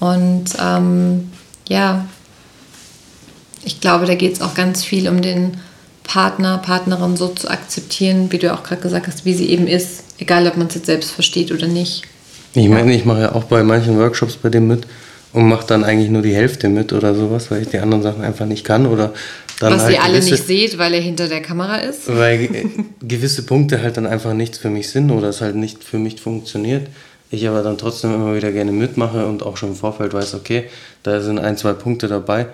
[0.00, 1.30] Und ähm,
[1.68, 2.06] ja,
[3.64, 5.58] ich glaube, da geht es auch ganz viel um den
[6.04, 10.04] Partner, Partnerin so zu akzeptieren, wie du auch gerade gesagt hast, wie sie eben ist,
[10.18, 12.02] egal ob man es jetzt selbst versteht oder nicht.
[12.54, 14.86] Ich meine, ich mache ja auch bei manchen Workshops bei dem mit
[15.36, 18.24] und mache dann eigentlich nur die Hälfte mit oder sowas, weil ich die anderen Sachen
[18.24, 19.12] einfach nicht kann oder
[19.60, 22.08] dann Was halt ihr alle nicht seht, weil er hinter der Kamera ist.
[22.08, 22.48] Weil
[23.02, 26.22] gewisse Punkte halt dann einfach nichts für mich sind oder es halt nicht für mich
[26.22, 26.86] funktioniert.
[27.30, 30.64] Ich aber dann trotzdem immer wieder gerne mitmache und auch schon im Vorfeld weiß, okay,
[31.02, 32.46] da sind ein, zwei Punkte dabei,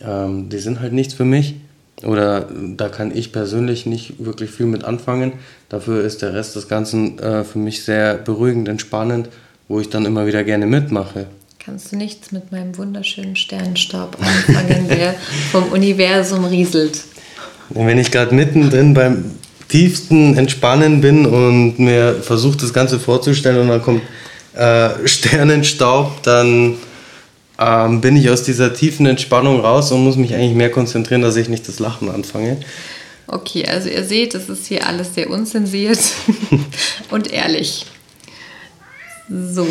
[0.00, 1.56] ähm, die sind halt nichts für mich.
[2.04, 5.32] Oder da kann ich persönlich nicht wirklich viel mit anfangen.
[5.68, 9.28] Dafür ist der Rest des Ganzen äh, für mich sehr beruhigend, entspannend,
[9.66, 11.26] wo ich dann immer wieder gerne mitmache
[11.64, 15.14] kannst du nichts mit meinem wunderschönen Sternenstaub anfangen, der
[15.52, 17.02] vom Universum rieselt.
[17.68, 19.32] Wenn ich gerade mittendrin beim
[19.68, 24.02] tiefsten Entspannen bin und mir versucht das Ganze vorzustellen und dann kommt
[24.56, 26.76] äh, Sternenstaub, dann
[27.58, 31.36] ähm, bin ich aus dieser tiefen Entspannung raus und muss mich eigentlich mehr konzentrieren, dass
[31.36, 32.56] ich nicht das Lachen anfange.
[33.26, 36.00] Okay, also ihr seht, es ist hier alles sehr unzensiert
[37.10, 37.84] und ehrlich.
[39.28, 39.66] So,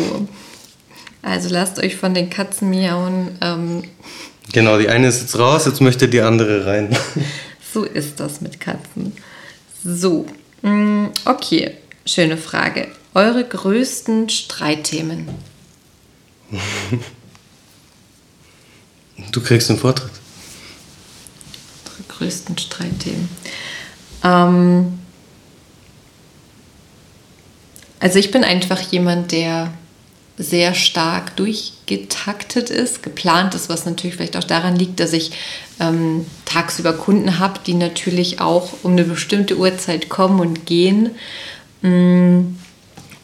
[1.22, 3.36] also lasst euch von den Katzen miauen.
[3.40, 3.84] Ähm,
[4.52, 6.96] genau, die eine ist jetzt raus, jetzt möchte die andere rein.
[7.74, 9.12] so ist das mit Katzen.
[9.84, 10.26] So,
[10.62, 12.88] mm, okay, schöne Frage.
[13.14, 15.28] Eure größten Streitthemen?
[19.32, 20.10] Du kriegst den Vortritt.
[21.86, 23.28] Eure größten Streitthemen.
[24.24, 24.98] Ähm,
[27.98, 29.72] also ich bin einfach jemand, der
[30.40, 35.32] sehr stark durchgetaktet ist, geplant ist, was natürlich vielleicht auch daran liegt, dass ich
[35.78, 41.10] ähm, tagsüber Kunden habe, die natürlich auch um eine bestimmte Uhrzeit kommen und gehen.
[41.82, 42.56] Mm,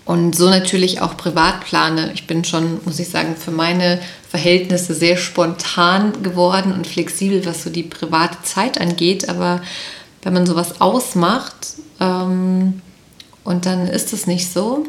[0.05, 2.12] und so natürlich auch privat plane.
[2.14, 3.98] Ich bin schon, muss ich sagen, für meine
[4.29, 9.29] Verhältnisse sehr spontan geworden und flexibel, was so die private Zeit angeht.
[9.29, 9.62] Aber
[10.22, 11.55] wenn man sowas ausmacht
[11.98, 12.83] ähm,
[13.42, 14.87] und dann ist es nicht so,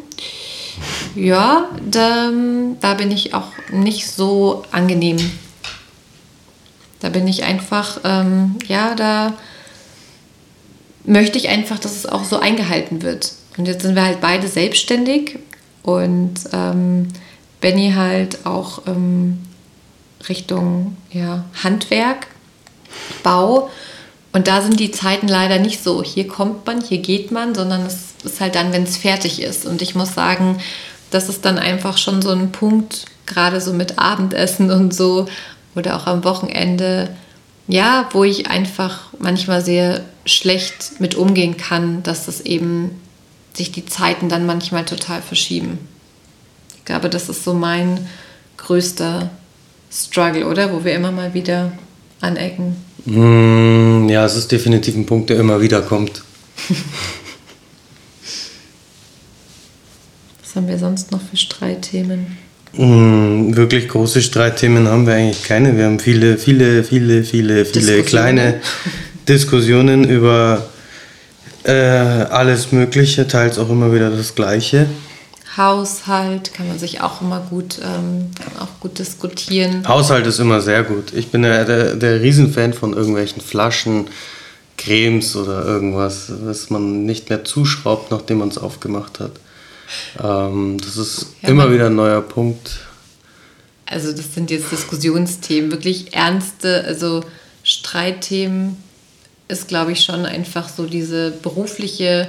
[1.16, 2.32] ja, da,
[2.80, 5.18] da bin ich auch nicht so angenehm.
[7.00, 9.34] Da bin ich einfach, ähm, ja, da
[11.06, 13.34] möchte ich einfach, dass es auch so eingehalten wird.
[13.58, 15.40] Und jetzt sind wir halt beide selbstständig
[15.84, 17.08] und ähm,
[17.62, 19.40] Benny halt auch ähm,
[20.30, 22.28] Richtung ja, Handwerk,
[23.24, 23.70] Bau.
[24.38, 27.88] Und da sind die Zeiten leider nicht so, hier kommt man, hier geht man, sondern
[27.88, 29.65] es ist halt dann, wenn es fertig ist.
[29.65, 30.60] Und ich muss sagen,
[31.10, 35.26] das ist dann einfach schon so ein Punkt, gerade so mit Abendessen und so
[35.73, 37.10] oder auch am Wochenende,
[37.67, 42.91] ja, wo ich einfach manchmal sehr schlecht mit umgehen kann, dass das eben
[43.56, 45.80] sich die Zeiten dann manchmal total verschieben.
[46.78, 48.08] Ich glaube, das ist so mein
[48.58, 49.32] größter
[49.91, 50.71] Struggle, oder?
[50.73, 51.71] Wo wir immer mal wieder
[52.21, 52.87] anecken.
[53.08, 56.24] Mm, ja, es ist definitiv ein Punkt, der immer wieder kommt.
[60.43, 62.38] Was haben wir sonst noch für Streitthemen?
[62.74, 65.78] Mm, wirklich große Streitthemen haben wir eigentlich keine.
[65.78, 68.60] Wir haben viele, viele, viele, viele, viele kleine
[69.30, 70.67] Diskussionen über
[71.63, 74.88] äh, alles Mögliche, teils auch immer wieder das Gleiche.
[75.58, 79.88] Haushalt kann man sich auch immer gut, ähm, kann auch gut diskutieren.
[79.88, 81.13] Haushalt ist immer sehr gut.
[81.13, 84.08] Ich bin ja der, der Riesenfan von irgendwelchen Flaschen,
[84.78, 89.32] Cremes oder irgendwas, was man nicht mehr zuschraubt, nachdem man es aufgemacht hat.
[90.24, 92.80] Ähm, das ist ja, immer wieder ein neuer Punkt.
[93.86, 97.24] Also das sind jetzt Diskussionsthemen, wirklich ernste, also
[97.63, 98.78] Streitthemen
[99.48, 102.28] ist, glaube ich, schon einfach so diese berufliche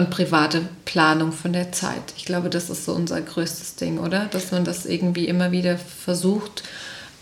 [0.00, 2.14] und private Planung von der Zeit.
[2.16, 4.26] Ich glaube, das ist so unser größtes Ding, oder?
[4.30, 6.62] Dass man das irgendwie immer wieder versucht,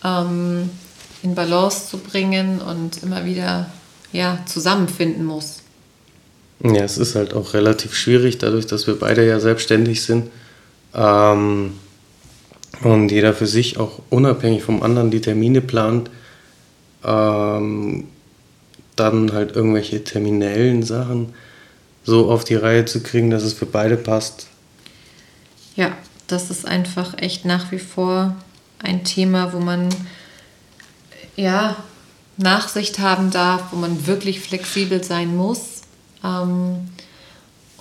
[0.04, 0.70] ähm,
[1.22, 3.66] in Balance zu bringen und immer wieder
[4.12, 5.58] ja, zusammenfinden muss.
[6.62, 10.30] Ja, es ist halt auch relativ schwierig, dadurch, dass wir beide ja selbstständig sind
[10.94, 11.72] ähm,
[12.82, 16.10] und jeder für sich auch unabhängig vom anderen die Termine plant.
[17.04, 18.04] Ähm,
[18.96, 21.34] dann halt irgendwelche terminellen Sachen
[22.08, 24.46] so auf die Reihe zu kriegen, dass es für beide passt.
[25.76, 25.92] Ja,
[26.26, 28.34] das ist einfach echt nach wie vor
[28.78, 29.90] ein Thema, wo man
[31.36, 31.76] ja
[32.38, 35.82] Nachsicht haben darf, wo man wirklich flexibel sein muss.
[36.24, 36.88] Ähm,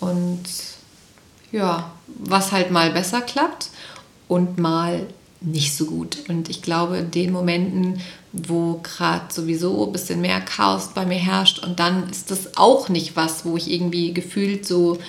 [0.02, 0.44] und
[1.54, 3.70] ja, was halt mal besser klappt
[4.28, 5.08] und mal
[5.40, 6.18] nicht so gut.
[6.28, 8.02] Und ich glaube, in den Momenten,
[8.48, 12.90] wo gerade sowieso ein bisschen mehr Chaos bei mir herrscht und dann ist das auch
[12.90, 15.00] nicht was, wo ich irgendwie gefühlt so,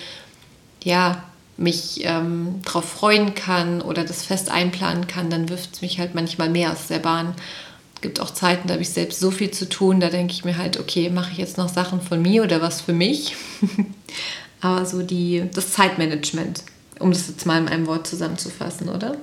[0.83, 1.23] ja,
[1.57, 6.15] mich ähm, darauf freuen kann oder das fest einplanen kann, dann wirft es mich halt
[6.15, 7.35] manchmal mehr aus der Bahn.
[7.95, 10.45] Es gibt auch Zeiten, da habe ich selbst so viel zu tun, da denke ich
[10.45, 13.35] mir halt, okay, mache ich jetzt noch Sachen von mir oder was für mich?
[14.61, 16.63] Aber so die, das Zeitmanagement,
[16.99, 19.17] um das jetzt mal in einem Wort zusammenzufassen, oder?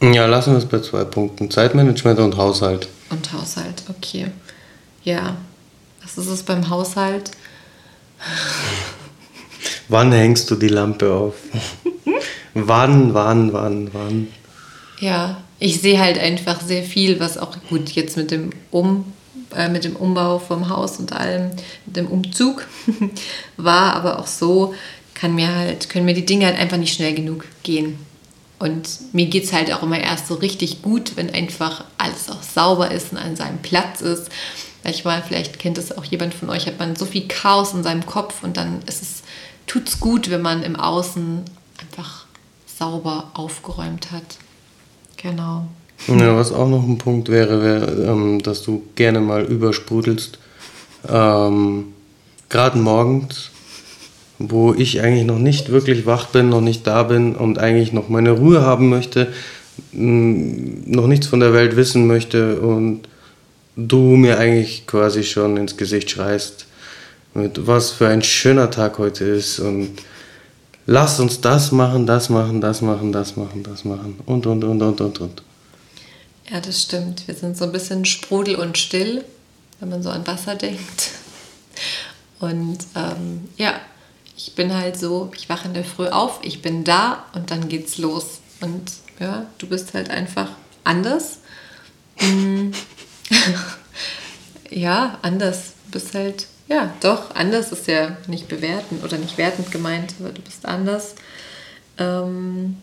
[0.00, 1.50] Ja, lassen wir es bei zwei Punkten.
[1.50, 2.88] Zeitmanagement und Haushalt.
[3.10, 4.26] Und Haushalt, okay.
[5.04, 5.36] Ja.
[6.02, 7.30] Was ist es beim Haushalt?
[9.88, 11.34] wann hängst du die Lampe auf?
[12.54, 14.28] wann, wann, wann, wann?
[15.00, 19.12] Ja, ich sehe halt einfach sehr viel, was auch gut jetzt mit dem um
[19.54, 21.50] äh, mit dem Umbau vom Haus und allem,
[21.86, 22.66] mit dem Umzug
[23.56, 24.74] war, aber auch so
[25.14, 27.98] kann mir halt, können mir die Dinge halt einfach nicht schnell genug gehen.
[28.58, 32.42] Und mir geht es halt auch immer erst so richtig gut, wenn einfach alles auch
[32.42, 34.30] sauber ist und an seinem Platz ist.
[34.82, 38.06] Manchmal, vielleicht kennt es auch jemand von euch, hat man so viel Chaos in seinem
[38.06, 38.82] Kopf und dann
[39.66, 41.42] tut es gut, wenn man im Außen
[41.80, 42.24] einfach
[42.66, 44.38] sauber aufgeräumt hat.
[45.16, 45.66] Genau.
[46.06, 50.38] Ja, was auch noch ein Punkt wäre, wäre, ähm, dass du gerne mal übersprudelst.
[51.08, 51.94] Ähm,
[52.48, 53.50] Gerade morgens
[54.38, 58.08] wo ich eigentlich noch nicht wirklich wach bin, noch nicht da bin und eigentlich noch
[58.08, 59.32] meine Ruhe haben möchte,
[59.92, 63.08] noch nichts von der Welt wissen möchte und
[63.76, 66.66] du mir eigentlich quasi schon ins Gesicht schreist,
[67.34, 69.90] mit was für ein schöner Tag heute ist und
[70.86, 74.82] lass uns das machen, das machen, das machen, das machen, das machen und und und
[74.82, 75.42] und und und.
[76.50, 77.26] Ja, das stimmt.
[77.26, 79.24] Wir sind so ein bisschen sprudel und still,
[79.80, 81.10] wenn man so an Wasser denkt.
[82.38, 83.80] Und ähm, ja,
[84.46, 87.68] ich bin halt so, ich wache in der Früh auf, ich bin da und dann
[87.68, 88.40] geht's los.
[88.60, 90.50] Und ja, du bist halt einfach
[90.84, 91.38] anders.
[92.20, 92.70] Mm.
[94.70, 95.72] ja, anders.
[95.86, 100.30] Du bist halt Ja, doch, anders ist ja nicht bewertend oder nicht wertend gemeint, aber
[100.30, 101.16] du bist anders.
[101.98, 102.76] Ähm,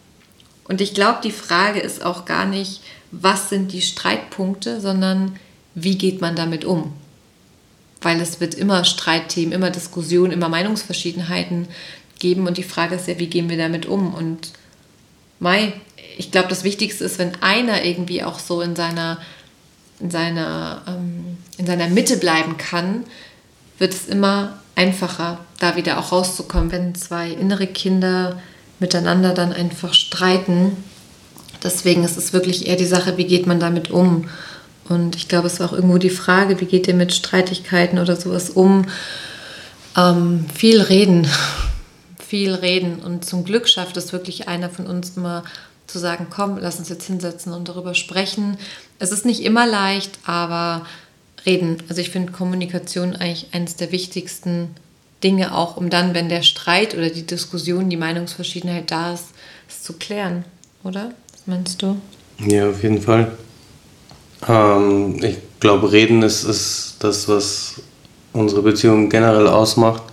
[0.66, 5.38] und ich glaube, die Frage ist auch gar nicht, was sind die Streitpunkte, sondern
[5.76, 6.94] wie geht man damit um?
[8.04, 11.68] Weil es wird immer Streitthemen, immer Diskussionen, immer Meinungsverschiedenheiten
[12.20, 14.14] geben und die Frage ist ja, wie gehen wir damit um?
[14.14, 14.52] Und
[15.40, 15.74] Mai,
[16.18, 19.20] ich glaube, das Wichtigste ist, wenn einer irgendwie auch so in seiner,
[20.00, 23.04] in seiner, ähm, in seiner Mitte bleiben kann,
[23.78, 28.42] wird es immer einfacher, da wieder auch rauszukommen, wenn zwei innere Kinder
[28.80, 30.78] miteinander dann einfach streiten.
[31.64, 34.30] Deswegen ist es wirklich eher die Sache, wie geht man damit um?
[34.90, 38.16] Und ich glaube, es war auch irgendwo die Frage, wie geht ihr mit Streitigkeiten oder
[38.16, 38.86] sowas um?
[39.98, 41.28] Ähm, viel reden,
[42.28, 43.00] viel reden.
[43.00, 45.44] Und zum Glück schafft es wirklich einer von uns immer
[45.88, 48.58] zu sagen, komm, lass uns jetzt hinsetzen und darüber sprechen.
[49.00, 50.86] Es ist nicht immer leicht, aber
[51.46, 51.78] reden.
[51.90, 54.70] Also ich finde Kommunikation eigentlich eines der wichtigsten
[55.24, 59.28] Dinge, auch um dann, wenn der Streit oder die Diskussion, die Meinungsverschiedenheit da ist,
[59.70, 60.44] es zu klären,
[60.84, 61.12] oder?
[61.32, 61.98] Was meinst du?
[62.40, 63.32] Ja, auf jeden Fall.
[64.48, 67.76] Ähm, ich glaube, reden ist, ist das, was
[68.34, 70.04] unsere Beziehung generell ausmacht.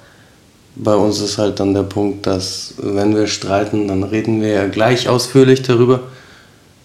[0.77, 4.67] Bei uns ist halt dann der Punkt, dass wenn wir streiten, dann reden wir ja
[4.69, 6.01] gleich ausführlich darüber.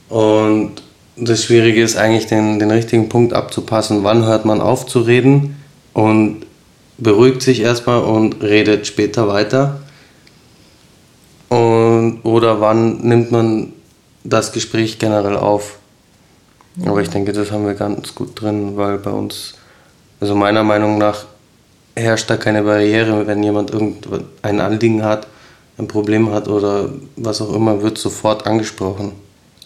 [0.10, 0.81] Und
[1.17, 4.03] das Schwierige ist eigentlich, den, den richtigen Punkt abzupassen.
[4.03, 5.55] Wann hört man auf zu reden
[5.93, 6.45] und
[6.97, 9.81] beruhigt sich erstmal und redet später weiter?
[11.49, 13.73] Und, oder wann nimmt man
[14.23, 15.77] das Gespräch generell auf?
[16.77, 16.91] Ja.
[16.91, 19.53] Aber ich denke, das haben wir ganz gut drin, weil bei uns,
[20.19, 21.25] also meiner Meinung nach,
[21.95, 23.27] herrscht da keine Barriere.
[23.27, 25.27] Wenn jemand irgendein Anliegen hat,
[25.77, 29.13] ein Problem hat oder was auch immer, wird sofort angesprochen.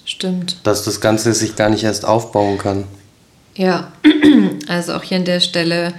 [0.06, 0.58] Stimmt.
[0.64, 2.86] Dass das Ganze sich gar nicht erst aufbauen kann.
[3.56, 3.92] Ja,
[4.68, 5.94] also auch hier an der Stelle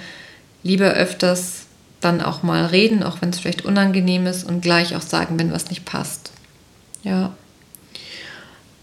[0.62, 1.66] lieber öfters
[2.00, 5.52] dann auch mal reden, auch wenn es vielleicht unangenehm ist und gleich auch sagen, wenn
[5.52, 6.32] was nicht passt.
[7.02, 7.32] Ja.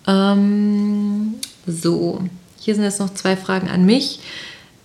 [0.07, 1.35] Ähm,
[1.67, 2.23] so,
[2.60, 4.19] hier sind jetzt noch zwei Fragen an mich.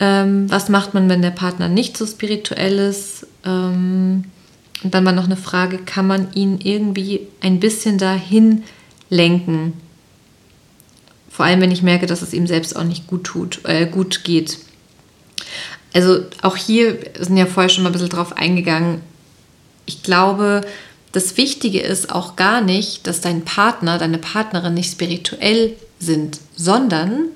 [0.01, 3.27] Ähm, was macht man, wenn der Partner nicht so spirituell ist?
[3.45, 4.25] Ähm,
[4.83, 8.65] und dann war noch eine Frage, kann man ihn irgendwie ein bisschen dahin
[9.11, 9.75] lenken?
[11.31, 14.25] Vor allem, wenn ich merke, dass es ihm selbst auch nicht gut tut, äh, gut
[14.25, 14.59] geht.
[15.95, 19.01] Also auch hier sind ja vorher schon mal ein bisschen drauf eingegangen.
[19.87, 20.63] Ich glaube,
[21.13, 27.29] das Wichtige ist auch gar nicht, dass dein Partner, deine Partnerin nicht spirituell sind, sondern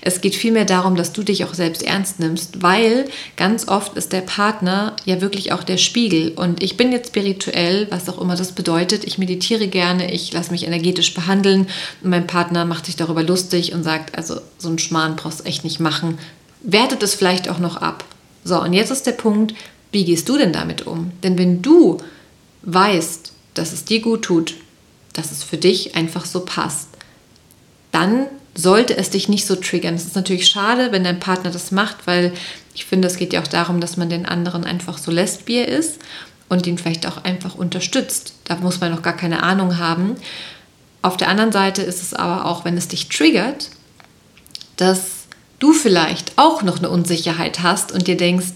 [0.00, 4.12] es geht vielmehr darum, dass du dich auch selbst ernst nimmst, weil ganz oft ist
[4.12, 6.32] der Partner ja wirklich auch der Spiegel.
[6.32, 9.04] Und ich bin jetzt spirituell, was auch immer das bedeutet.
[9.04, 11.68] Ich meditiere gerne, ich lasse mich energetisch behandeln.
[12.02, 15.44] Und mein Partner macht sich darüber lustig und sagt, also so einen Schmarrn brauchst du
[15.44, 16.18] echt nicht machen.
[16.62, 18.04] Wertet es vielleicht auch noch ab.
[18.44, 19.54] So, und jetzt ist der Punkt,
[19.92, 21.12] wie gehst du denn damit um?
[21.22, 21.98] Denn wenn du
[22.62, 24.54] weißt, dass es dir gut tut,
[25.12, 26.88] dass es für dich einfach so passt,
[27.92, 29.94] dann sollte es dich nicht so triggern.
[29.94, 32.32] Es ist natürlich schade, wenn dein Partner das macht, weil
[32.74, 35.56] ich finde, es geht ja auch darum, dass man den anderen einfach so lässt, wie
[35.56, 35.98] er ist
[36.48, 38.34] und ihn vielleicht auch einfach unterstützt.
[38.44, 40.16] Da muss man noch gar keine Ahnung haben.
[41.02, 43.70] Auf der anderen Seite ist es aber auch, wenn es dich triggert,
[44.76, 45.20] dass
[45.58, 48.54] du vielleicht auch noch eine Unsicherheit hast und dir denkst,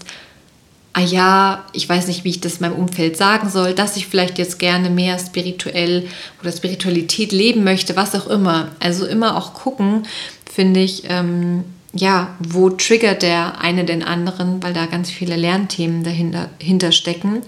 [0.97, 4.37] ah ja, ich weiß nicht, wie ich das meinem Umfeld sagen soll, dass ich vielleicht
[4.37, 6.07] jetzt gerne mehr spirituell
[6.41, 8.69] oder Spiritualität leben möchte, was auch immer.
[8.79, 10.07] Also immer auch gucken,
[10.49, 16.05] finde ich, ähm, ja, wo triggert der eine den anderen, weil da ganz viele Lernthemen
[16.05, 17.41] dahinter, dahinter stecken.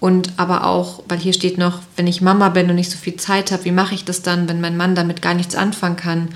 [0.00, 3.14] Und aber auch, weil hier steht noch, wenn ich Mama bin und nicht so viel
[3.14, 6.30] Zeit habe, wie mache ich das dann, wenn mein Mann damit gar nichts anfangen kann?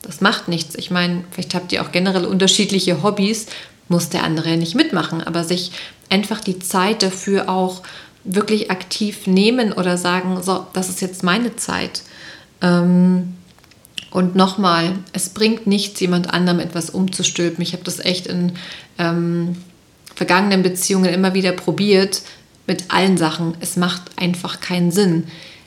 [0.00, 0.74] Das macht nichts.
[0.74, 3.44] Ich meine, vielleicht habt ihr auch generell unterschiedliche Hobbys,
[3.88, 5.72] muss der andere ja nicht mitmachen, aber sich
[6.08, 7.82] einfach die Zeit dafür auch
[8.24, 12.02] wirklich aktiv nehmen oder sagen, so, das ist jetzt meine Zeit.
[12.60, 13.34] Ähm,
[14.10, 17.62] und nochmal, es bringt nichts, jemand anderem etwas umzustülpen.
[17.62, 18.52] Ich habe das echt in
[18.98, 19.56] ähm,
[20.14, 22.22] vergangenen Beziehungen immer wieder probiert
[22.66, 23.54] mit allen Sachen.
[23.60, 25.24] Es macht einfach keinen Sinn.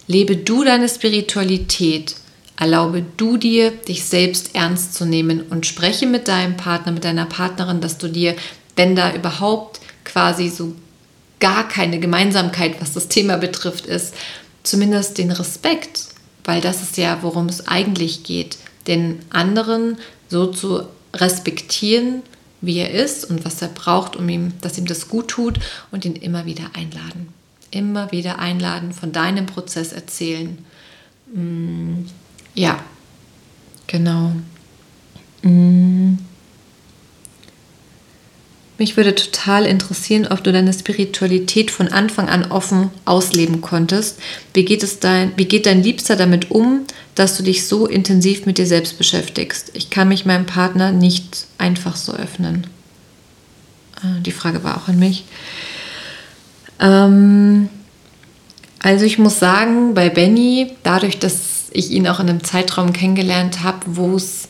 [0.07, 2.15] Lebe du deine Spiritualität.
[2.57, 7.25] Erlaube du dir, dich selbst ernst zu nehmen und spreche mit deinem Partner, mit deiner
[7.25, 8.35] Partnerin, dass du dir,
[8.75, 9.79] wenn da überhaupt
[10.11, 10.73] quasi so
[11.39, 14.13] gar keine Gemeinsamkeit, was das Thema betrifft, ist,
[14.63, 16.07] zumindest den Respekt,
[16.43, 18.57] weil das ist ja, worum es eigentlich geht,
[18.87, 19.97] den anderen
[20.29, 20.83] so zu
[21.13, 22.21] respektieren,
[22.61, 25.59] wie er ist und was er braucht, um ihm, dass ihm das gut tut
[25.91, 27.33] und ihn immer wieder einladen.
[27.71, 30.57] Immer wieder einladen, von deinem Prozess erzählen.
[31.33, 32.05] Mm,
[32.53, 32.83] ja,
[33.87, 34.33] genau.
[35.41, 36.17] Mm.
[38.81, 44.17] Mich würde total interessieren, ob du deine Spiritualität von Anfang an offen ausleben konntest.
[44.55, 48.47] Wie geht, es dein, wie geht dein Liebster damit um, dass du dich so intensiv
[48.47, 49.69] mit dir selbst beschäftigst?
[49.75, 52.65] Ich kann mich meinem Partner nicht einfach so öffnen.
[53.97, 55.25] Ah, die Frage war auch an mich.
[56.79, 57.69] Ähm,
[58.79, 63.61] also ich muss sagen, bei Benny, dadurch, dass ich ihn auch in einem Zeitraum kennengelernt
[63.61, 64.47] habe, wo es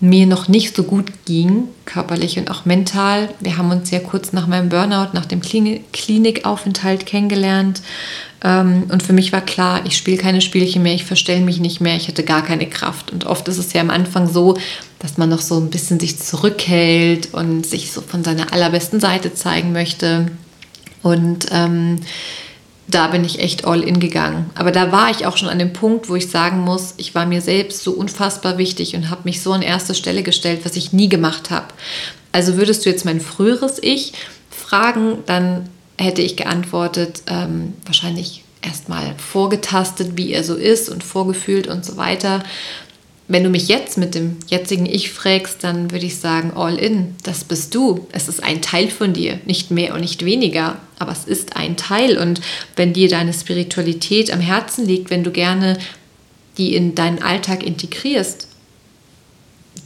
[0.00, 3.30] mir noch nicht so gut ging, körperlich und auch mental.
[3.40, 7.82] Wir haben uns ja kurz nach meinem Burnout, nach dem Klinikaufenthalt kennengelernt.
[8.44, 11.80] Ähm, und für mich war klar, ich spiele keine Spielchen mehr, ich verstelle mich nicht
[11.80, 13.10] mehr, ich hatte gar keine Kraft.
[13.12, 14.56] Und oft ist es ja am Anfang so,
[15.00, 19.34] dass man noch so ein bisschen sich zurückhält und sich so von seiner allerbesten Seite
[19.34, 20.26] zeigen möchte.
[21.02, 22.00] Und ähm,
[22.88, 24.50] da bin ich echt all in gegangen.
[24.54, 27.26] Aber da war ich auch schon an dem Punkt, wo ich sagen muss, ich war
[27.26, 30.92] mir selbst so unfassbar wichtig und habe mich so an erste Stelle gestellt, was ich
[30.92, 31.66] nie gemacht habe.
[32.32, 34.14] Also würdest du jetzt mein früheres Ich
[34.50, 35.68] fragen, dann
[35.98, 41.96] hätte ich geantwortet, ähm, wahrscheinlich erstmal vorgetastet, wie er so ist und vorgefühlt und so
[41.96, 42.42] weiter.
[43.30, 47.14] Wenn du mich jetzt mit dem jetzigen Ich fragst, dann würde ich sagen, all in,
[47.22, 48.06] das bist du.
[48.10, 51.76] Es ist ein Teil von dir, nicht mehr und nicht weniger, aber es ist ein
[51.76, 52.16] Teil.
[52.16, 52.40] Und
[52.74, 55.76] wenn dir deine Spiritualität am Herzen liegt, wenn du gerne
[56.56, 58.48] die in deinen Alltag integrierst,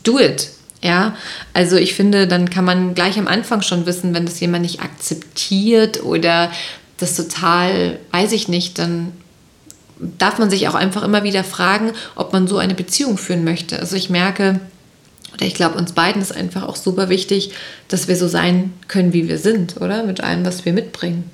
[0.05, 0.51] do it.
[0.81, 1.17] Ja,
[1.53, 4.81] also ich finde, dann kann man gleich am Anfang schon wissen, wenn das jemand nicht
[4.81, 6.51] akzeptiert oder
[6.97, 9.13] das total, weiß ich nicht, dann
[10.19, 13.79] darf man sich auch einfach immer wieder fragen, ob man so eine Beziehung führen möchte.
[13.79, 14.61] Also ich merke,
[15.35, 17.53] oder ich glaube, uns beiden ist einfach auch super wichtig,
[17.89, 20.05] dass wir so sein können, wie wir sind, oder?
[20.05, 21.31] Mit allem, was wir mitbringen.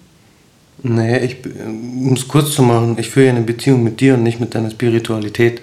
[0.83, 4.23] Naja, ich, um es kurz zu machen, ich führe ja eine Beziehung mit dir und
[4.23, 5.61] nicht mit deiner Spiritualität.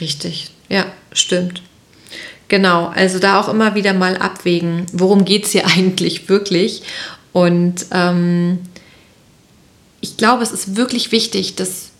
[0.00, 1.62] Richtig, ja, stimmt.
[2.48, 6.82] Genau, also da auch immer wieder mal abwägen, worum geht es hier eigentlich wirklich.
[7.32, 8.60] Und ähm,
[10.00, 11.90] ich glaube, es ist wirklich wichtig, dass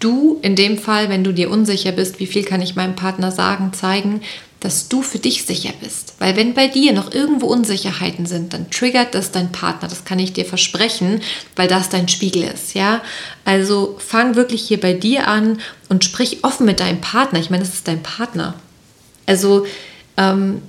[0.00, 3.30] du in dem Fall, wenn du dir unsicher bist, wie viel kann ich meinem Partner
[3.30, 4.22] sagen, zeigen,
[4.60, 6.14] dass du für dich sicher bist.
[6.18, 9.88] Weil wenn bei dir noch irgendwo Unsicherheiten sind, dann triggert das dein Partner.
[9.88, 11.20] Das kann ich dir versprechen,
[11.56, 12.74] weil das dein Spiegel ist.
[12.74, 13.00] Ja,
[13.44, 17.38] also fang wirklich hier bei dir an und sprich offen mit deinem Partner.
[17.38, 18.54] Ich meine, das ist dein Partner.
[19.24, 19.66] Also
[20.18, 20.60] ähm,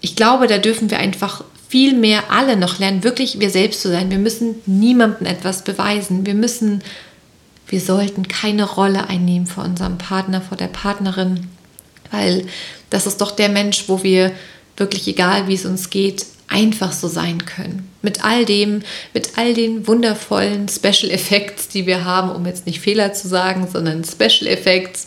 [0.00, 3.88] ich glaube, da dürfen wir einfach viel mehr alle noch lernen, wirklich wir selbst zu
[3.88, 4.10] sein.
[4.10, 6.26] Wir müssen niemandem etwas beweisen.
[6.26, 6.82] Wir müssen
[7.72, 11.48] wir sollten keine Rolle einnehmen vor unserem Partner, vor der Partnerin,
[12.10, 12.44] weil
[12.90, 14.30] das ist doch der Mensch, wo wir
[14.76, 17.90] wirklich, egal wie es uns geht, einfach so sein können.
[18.02, 18.82] Mit all dem,
[19.14, 23.66] mit all den wundervollen Special Effects, die wir haben, um jetzt nicht Fehler zu sagen,
[23.72, 25.06] sondern Special Effects,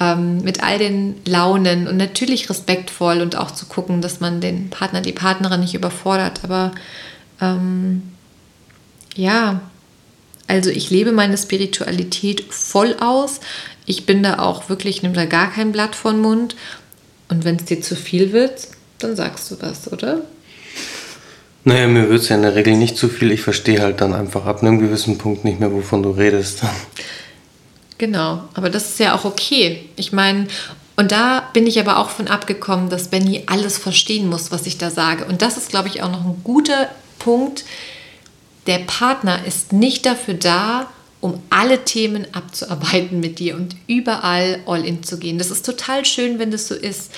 [0.00, 4.70] ähm, mit all den Launen und natürlich respektvoll und auch zu gucken, dass man den
[4.70, 6.40] Partner, die Partnerin nicht überfordert.
[6.42, 6.72] Aber
[7.42, 8.02] ähm,
[9.14, 9.60] ja,
[10.48, 13.40] also ich lebe meine Spiritualität voll aus.
[13.86, 16.56] Ich bin da auch wirklich, nehme da gar kein Blatt von Mund.
[17.28, 18.68] Und wenn es dir zu viel wird,
[18.98, 20.22] dann sagst du was, oder?
[21.64, 23.30] Naja, mir wird es ja in der Regel nicht zu viel.
[23.30, 26.62] Ich verstehe halt dann einfach ab einem gewissen Punkt nicht mehr, wovon du redest.
[27.98, 29.84] Genau, aber das ist ja auch okay.
[29.96, 30.46] Ich meine,
[30.96, 34.78] und da bin ich aber auch von abgekommen, dass Benny alles verstehen muss, was ich
[34.78, 35.24] da sage.
[35.24, 36.88] Und das ist, glaube ich, auch noch ein guter
[37.18, 37.64] Punkt,
[38.68, 40.88] der Partner ist nicht dafür da,
[41.20, 45.38] um alle Themen abzuarbeiten mit dir und überall all in zu gehen.
[45.38, 47.10] Das ist total schön, wenn das so ist.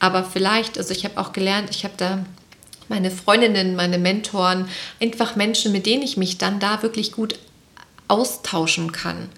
[0.00, 2.24] Aber vielleicht, also ich habe auch gelernt, ich habe da
[2.88, 4.66] meine Freundinnen, meine Mentoren,
[5.00, 7.38] einfach Menschen, mit denen ich mich dann da wirklich gut
[8.08, 9.28] austauschen kann.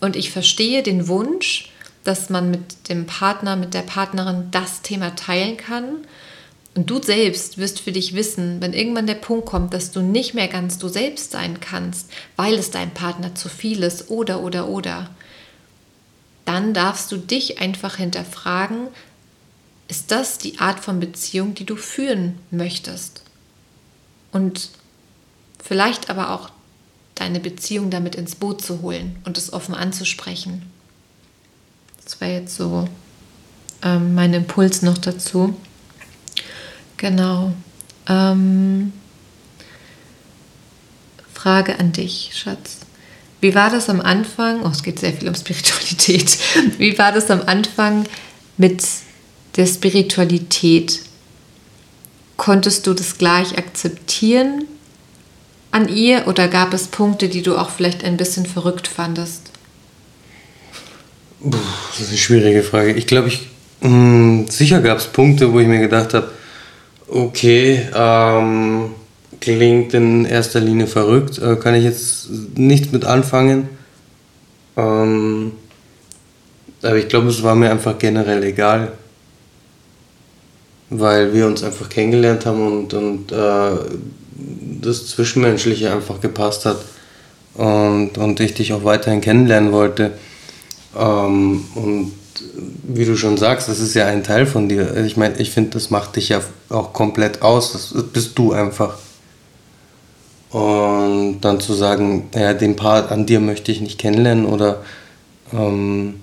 [0.00, 1.70] Und ich verstehe den Wunsch,
[2.04, 5.98] dass man mit dem Partner, mit der Partnerin das Thema teilen kann
[6.74, 10.32] und du selbst wirst für dich wissen, wenn irgendwann der Punkt kommt, dass du nicht
[10.32, 14.68] mehr ganz du selbst sein kannst, weil es deinem Partner zu viel ist oder oder
[14.68, 15.10] oder,
[16.44, 18.88] dann darfst du dich einfach hinterfragen,
[19.88, 23.22] ist das die Art von Beziehung, die du führen möchtest?
[24.32, 24.70] Und
[25.62, 26.50] vielleicht aber auch
[27.14, 30.62] deine Beziehung damit ins Boot zu holen und es offen anzusprechen.
[32.02, 32.88] Das wäre jetzt so
[33.82, 35.54] ähm, mein Impuls noch dazu.
[37.02, 37.52] Genau.
[38.08, 38.92] Ähm,
[41.34, 42.76] Frage an dich, Schatz.
[43.40, 44.62] Wie war das am Anfang?
[44.62, 46.38] Oh, es geht sehr viel um Spiritualität.
[46.78, 48.04] Wie war das am Anfang
[48.56, 48.84] mit
[49.56, 51.00] der Spiritualität?
[52.36, 54.64] Konntest du das gleich akzeptieren
[55.72, 59.50] an ihr oder gab es Punkte, die du auch vielleicht ein bisschen verrückt fandest?
[61.40, 62.92] das ist eine schwierige Frage.
[62.92, 63.48] Ich glaube, ich,
[63.80, 66.30] mh, hm, sicher gab es Punkte, wo ich mir gedacht habe,
[67.14, 68.94] Okay, ähm,
[69.38, 73.68] klingt in erster Linie verrückt, äh, kann ich jetzt nichts mit anfangen.
[74.78, 75.52] Ähm,
[76.80, 78.92] aber ich glaube, es war mir einfach generell egal,
[80.88, 83.76] weil wir uns einfach kennengelernt haben und, und äh,
[84.80, 86.82] das Zwischenmenschliche einfach gepasst hat
[87.52, 90.12] und, und ich dich auch weiterhin kennenlernen wollte.
[90.98, 92.12] Ähm, und
[92.82, 94.96] wie du schon sagst, das ist ja ein Teil von dir.
[95.04, 97.72] Ich meine, ich finde, das macht dich ja auch komplett aus.
[97.72, 98.98] Das bist du einfach.
[100.50, 104.82] Und dann zu sagen, ja, den Part an dir möchte ich nicht kennenlernen oder
[105.52, 106.20] ähm,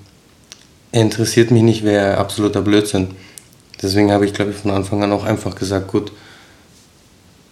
[0.91, 3.07] er interessiert mich nicht, wäre absoluter Blödsinn.
[3.81, 6.11] Deswegen habe ich, glaube ich, von Anfang an auch einfach gesagt, gut,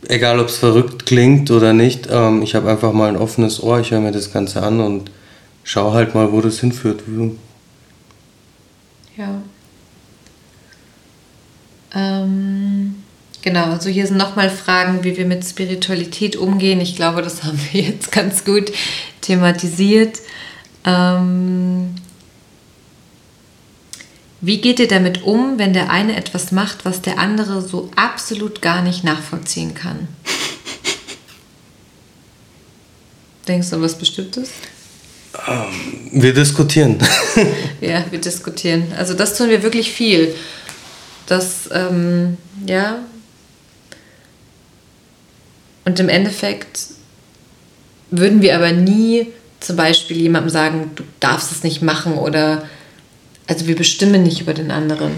[0.07, 3.79] egal ob es verrückt klingt oder nicht, ähm, ich habe einfach mal ein offenes Ohr,
[3.79, 5.11] ich höre mir das Ganze an und
[5.63, 7.03] schau halt mal, wo das hinführt.
[9.17, 9.41] Ja.
[11.93, 13.03] Ähm,
[13.41, 16.79] genau, also hier sind nochmal Fragen, wie wir mit Spiritualität umgehen.
[16.79, 18.71] Ich glaube, das haben wir jetzt ganz gut
[19.21, 20.19] thematisiert.
[20.85, 21.95] Ähm,
[24.39, 28.61] wie geht ihr damit um, wenn der eine etwas macht, was der andere so absolut
[28.61, 30.07] gar nicht nachvollziehen kann?
[33.47, 34.51] Denkst du an was Bestimmtes?
[35.47, 36.97] Ähm, wir diskutieren.
[37.81, 38.91] ja, wir diskutieren.
[38.97, 40.33] Also das tun wir wirklich viel.
[41.27, 42.99] Das, ähm, ja.
[45.85, 46.87] Und im Endeffekt
[48.11, 49.27] würden wir aber nie
[49.59, 52.63] zum Beispiel jemandem sagen, du darfst es nicht machen oder
[53.47, 55.13] also wir bestimmen nicht über den anderen.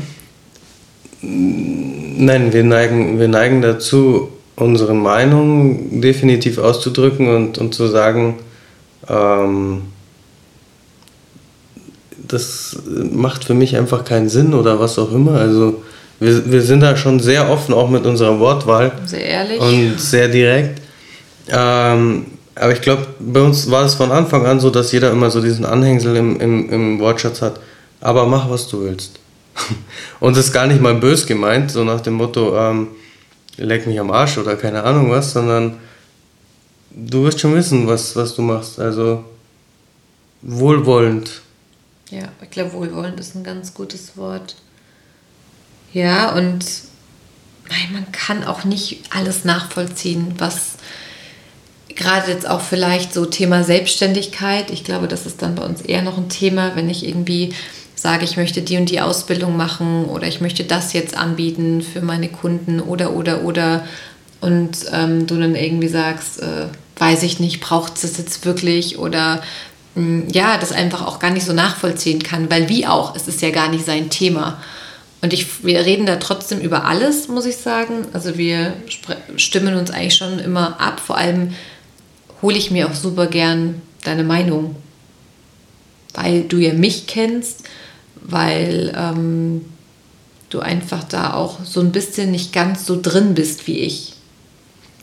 [1.21, 8.39] Nein, wir neigen, wir neigen dazu, unsere Meinung definitiv auszudrücken und, und zu sagen,
[9.07, 9.83] ähm,
[12.29, 15.33] das macht für mich einfach keinen Sinn oder was auch immer.
[15.33, 15.83] Also
[16.19, 18.91] wir, wir sind da schon sehr offen, auch mit unserer Wortwahl.
[19.05, 19.59] Sehr ehrlich.
[19.59, 20.81] Und sehr direkt.
[21.49, 22.25] Ähm,
[22.55, 25.41] aber ich glaube, bei uns war es von Anfang an so, dass jeder immer so
[25.41, 27.59] diesen Anhängsel im, im, im Wortschatz hat
[28.01, 29.19] aber mach, was du willst.
[30.19, 32.87] Und das ist gar nicht mal bös gemeint, so nach dem Motto, ähm,
[33.57, 35.77] leck mich am Arsch oder keine Ahnung was, sondern
[36.91, 38.79] du wirst schon wissen, was, was du machst.
[38.79, 39.23] Also
[40.41, 41.41] wohlwollend.
[42.11, 44.55] Ja, ich glaube, wohlwollend ist ein ganz gutes Wort.
[45.93, 46.65] Ja, und
[47.69, 50.73] nein, man kann auch nicht alles nachvollziehen, was
[51.95, 54.71] gerade jetzt auch vielleicht so Thema Selbstständigkeit.
[54.71, 57.53] Ich glaube, das ist dann bei uns eher noch ein Thema, wenn ich irgendwie
[57.93, 62.01] sage, ich möchte die und die Ausbildung machen oder ich möchte das jetzt anbieten für
[62.01, 63.85] meine Kunden oder oder oder
[64.39, 68.97] und ähm, du dann irgendwie sagst, äh, weiß ich nicht, braucht es das jetzt wirklich
[68.99, 69.41] oder
[70.31, 73.49] ja, das einfach auch gar nicht so nachvollziehen kann, weil wie auch, es ist ja
[73.51, 74.61] gar nicht sein Thema.
[75.21, 78.07] Und ich, wir reden da trotzdem über alles, muss ich sagen.
[78.13, 78.73] Also wir
[79.35, 80.99] stimmen uns eigentlich schon immer ab.
[80.99, 81.53] Vor allem
[82.41, 84.77] hole ich mir auch super gern deine Meinung,
[86.13, 87.65] weil du ja mich kennst
[88.21, 89.65] weil ähm,
[90.49, 94.13] du einfach da auch so ein bisschen nicht ganz so drin bist wie ich.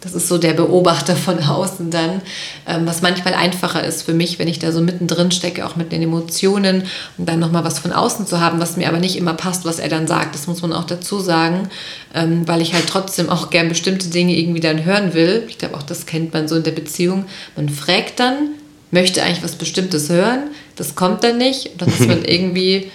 [0.00, 2.20] Das ist so der Beobachter von außen dann,
[2.66, 5.90] ähm, was manchmal einfacher ist für mich, wenn ich da so mittendrin stecke, auch mit
[5.90, 6.84] den Emotionen
[7.18, 9.78] und dann nochmal was von außen zu haben, was mir aber nicht immer passt, was
[9.78, 10.34] er dann sagt.
[10.34, 11.68] Das muss man auch dazu sagen,
[12.14, 15.44] ähm, weil ich halt trotzdem auch gern bestimmte Dinge irgendwie dann hören will.
[15.48, 17.24] Ich glaube, auch das kennt man so in der Beziehung.
[17.56, 18.50] Man fragt dann,
[18.90, 22.90] möchte eigentlich was Bestimmtes hören, das kommt dann nicht, dann ist man irgendwie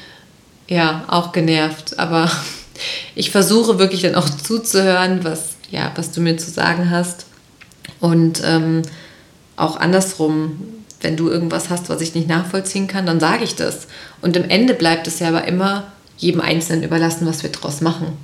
[0.68, 2.00] ja, auch genervt.
[2.00, 2.32] Aber
[3.16, 7.26] ich versuche wirklich dann auch zuzuhören, was, ja, was du mir zu sagen hast.
[8.00, 8.84] Und ähm,
[9.56, 10.60] auch andersrum,
[11.02, 13.88] wenn du irgendwas hast, was ich nicht nachvollziehen kann, dann sage ich das.
[14.22, 18.18] Und im Ende bleibt es ja aber immer jedem Einzelnen überlassen, was wir daraus machen.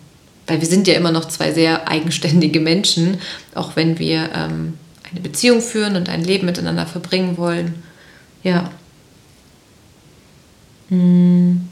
[0.46, 3.18] Weil wir sind ja immer noch zwei sehr eigenständige Menschen,
[3.56, 4.74] auch wenn wir ähm,
[5.10, 7.84] eine Beziehung führen und ein Leben miteinander verbringen wollen.
[8.44, 8.70] Ja.
[10.90, 11.68] Hm.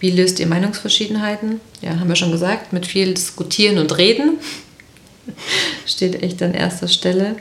[0.00, 1.60] Wie löst ihr Meinungsverschiedenheiten?
[1.80, 4.38] Ja, haben wir schon gesagt, mit viel Diskutieren und Reden.
[5.86, 7.36] Steht echt an erster Stelle.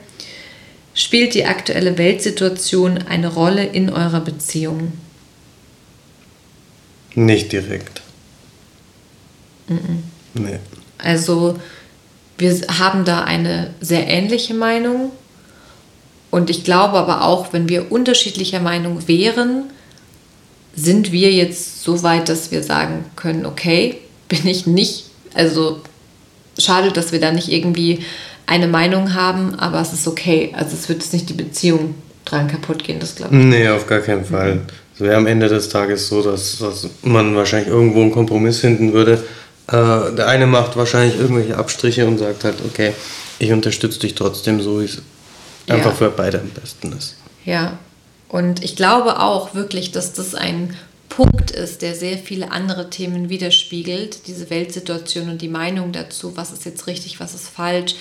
[0.93, 4.93] Spielt die aktuelle Weltsituation eine Rolle in eurer Beziehung?
[7.13, 8.01] Nicht direkt.
[9.67, 10.03] Mhm.
[10.33, 10.59] Nee.
[10.97, 11.59] Also,
[12.37, 15.11] wir haben da eine sehr ähnliche Meinung.
[16.29, 19.63] Und ich glaube aber auch, wenn wir unterschiedlicher Meinung wären,
[20.75, 25.81] sind wir jetzt so weit, dass wir sagen können, okay, bin ich nicht, also
[26.59, 27.99] schade, dass wir da nicht irgendwie
[28.45, 30.53] eine Meinung haben, aber es ist okay.
[30.55, 31.95] Also es wird jetzt nicht die Beziehung
[32.25, 33.43] dran kaputt gehen, das glaube ich.
[33.43, 34.61] Nee, auf gar keinen Fall.
[34.95, 38.93] Es wäre am Ende des Tages so, dass, dass man wahrscheinlich irgendwo einen Kompromiss finden
[38.93, 39.23] würde,
[39.69, 42.93] Äh, der eine macht wahrscheinlich irgendwelche Abstriche und sagt halt, okay,
[43.37, 45.01] ich unterstütze dich trotzdem so, wie es
[45.67, 47.17] einfach für beide am besten ist.
[47.43, 47.77] Ja,
[48.29, 50.73] und ich glaube auch wirklich, dass das ein
[51.17, 56.51] Punkt ist, der sehr viele andere Themen widerspiegelt, diese Weltsituation und die Meinung dazu, was
[56.51, 57.95] ist jetzt richtig, was ist falsch,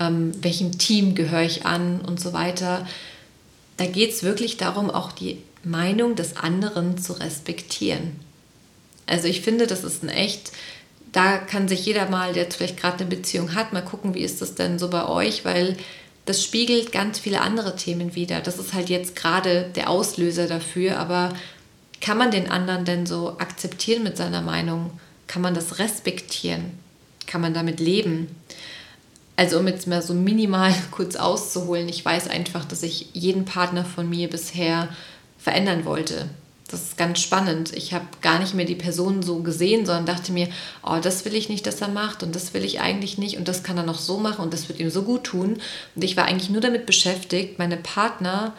[0.00, 2.86] ähm, welchem Team gehöre ich an und so weiter.
[3.76, 8.12] Da geht es wirklich darum, auch die Meinung des anderen zu respektieren.
[9.04, 10.50] Also ich finde, das ist ein echt,
[11.12, 14.24] da kann sich jeder mal, der jetzt vielleicht gerade eine Beziehung hat, mal gucken, wie
[14.24, 15.76] ist das denn so bei euch, weil
[16.24, 18.40] das spiegelt ganz viele andere Themen wieder.
[18.40, 21.34] Das ist halt jetzt gerade der Auslöser dafür, aber
[22.00, 24.90] kann man den anderen denn so akzeptieren mit seiner Meinung?
[25.26, 26.78] Kann man das respektieren?
[27.26, 28.28] Kann man damit leben?
[29.36, 33.84] Also um jetzt mal so minimal kurz auszuholen, ich weiß einfach, dass ich jeden Partner
[33.84, 34.88] von mir bisher
[35.38, 36.28] verändern wollte.
[36.68, 37.72] Das ist ganz spannend.
[37.74, 40.48] Ich habe gar nicht mehr die Person so gesehen, sondern dachte mir,
[40.82, 43.48] oh, das will ich nicht, dass er macht und das will ich eigentlich nicht und
[43.48, 45.58] das kann er noch so machen und das wird ihm so gut tun.
[45.94, 48.54] Und ich war eigentlich nur damit beschäftigt, meine Partner,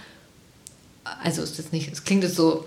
[1.24, 2.66] also ist nicht, es klingt jetzt so,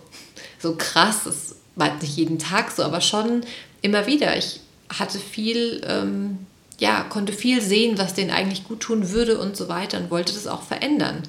[0.58, 3.42] so krass, es war nicht jeden Tag so, aber schon
[3.82, 4.36] immer wieder.
[4.36, 6.38] Ich hatte viel, ähm,
[6.78, 10.32] ja, konnte viel sehen, was denen eigentlich gut tun würde und so weiter und wollte
[10.32, 11.22] das auch verändern.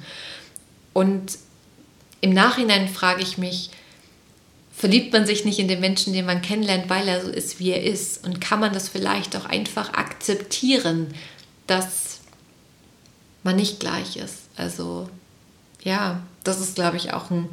[0.94, 1.38] Und
[2.22, 3.70] im Nachhinein frage ich mich,
[4.80, 7.72] verliebt man sich nicht in den Menschen, den man kennenlernt, weil er so ist, wie
[7.72, 8.26] er ist?
[8.26, 11.14] Und kann man das vielleicht auch einfach akzeptieren,
[11.68, 12.20] dass
[13.44, 14.44] man nicht gleich ist?
[14.56, 15.10] Also
[15.84, 17.50] ja, das ist, glaube ich, auch ein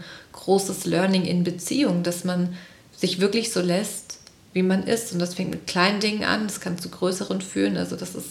[0.47, 2.55] großes Learning in Beziehung, dass man
[2.97, 4.19] sich wirklich so lässt,
[4.53, 5.13] wie man ist.
[5.13, 7.77] Und das fängt mit kleinen Dingen an, das kann zu größeren führen.
[7.77, 8.29] Also das ist,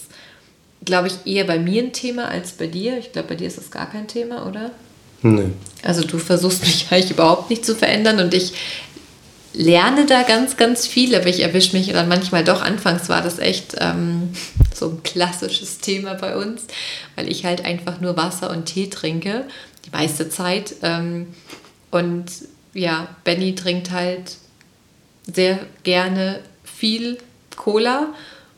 [0.83, 2.97] glaube ich, eher bei mir ein Thema als bei dir.
[2.97, 4.71] Ich glaube, bei dir ist das gar kein Thema, oder?
[5.21, 5.49] Nee.
[5.83, 8.53] Also du versuchst mich eigentlich überhaupt nicht zu verändern und ich
[9.53, 12.61] lerne da ganz, ganz viel, aber ich erwische mich dann manchmal doch.
[12.61, 14.29] Anfangs war das echt ähm,
[14.73, 16.63] so ein klassisches Thema bei uns,
[17.15, 19.45] weil ich halt einfach nur Wasser und Tee trinke,
[19.85, 20.75] die meiste Zeit.
[20.81, 21.27] Ähm,
[21.95, 22.25] und
[22.73, 24.37] ja, Benny trinkt halt
[25.31, 27.17] sehr gerne viel
[27.55, 28.13] Cola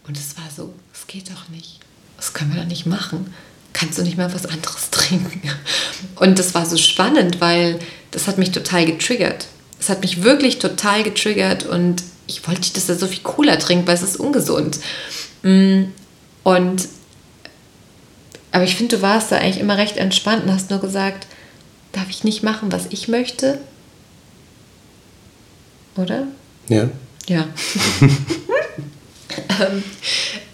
[0.07, 1.79] und es war so, es geht doch nicht.
[2.17, 3.33] Das können wir doch nicht machen
[3.77, 5.41] kannst du nicht mal was anderes trinken?
[6.15, 7.79] Und das war so spannend, weil
[8.11, 9.47] das hat mich total getriggert.
[9.79, 13.57] Es hat mich wirklich total getriggert und ich wollte nicht, dass er so viel Cola
[13.57, 14.79] trinkt, weil es ist ungesund.
[15.43, 15.83] Mm,
[16.43, 16.87] und
[18.51, 21.27] aber ich finde, du warst da eigentlich immer recht entspannt und hast nur gesagt,
[21.91, 23.59] darf ich nicht machen, was ich möchte?
[25.95, 26.27] Oder?
[26.67, 26.89] Ja.
[27.27, 27.47] Ja.
[29.59, 29.83] ähm,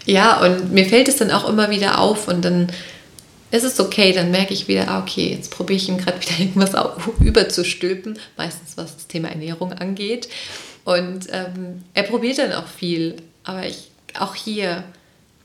[0.06, 2.68] ja, und mir fällt es dann auch immer wieder auf und dann
[3.54, 6.40] es ist okay, dann merke ich wieder, ah, okay, jetzt probiere ich ihm gerade wieder
[6.40, 6.72] irgendwas
[7.20, 10.28] überzustülpen, meistens was das Thema Ernährung angeht.
[10.84, 13.14] Und ähm, er probiert dann auch viel,
[13.44, 14.82] aber ich, auch hier,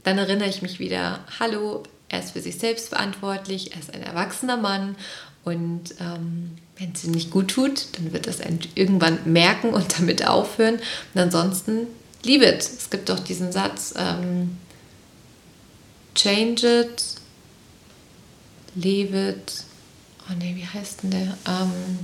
[0.04, 4.02] dann erinnere ich mich wieder, hallo, er ist für sich selbst verantwortlich, er ist ein
[4.02, 4.96] erwachsener Mann
[5.44, 8.40] und ähm, wenn es ihm nicht gut tut, dann wird es
[8.76, 10.80] irgendwann merken und damit aufhören.
[11.14, 11.88] Und ansonsten,
[12.24, 12.60] leave it.
[12.60, 14.58] Es gibt doch diesen Satz, ähm,
[16.16, 17.04] change it,
[18.76, 19.64] Levitt,
[20.30, 21.38] oh nee, wie heißt denn der?
[21.48, 22.00] Ähm,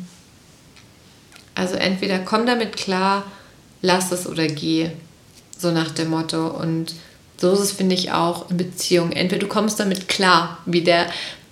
[1.53, 3.31] also entweder komm damit klar,
[3.81, 4.89] lass es oder geh,
[5.57, 6.47] so nach dem Motto.
[6.47, 6.93] Und
[7.37, 9.11] so ist es, finde ich, auch in Beziehungen.
[9.11, 11.07] Entweder du kommst damit klar, wie der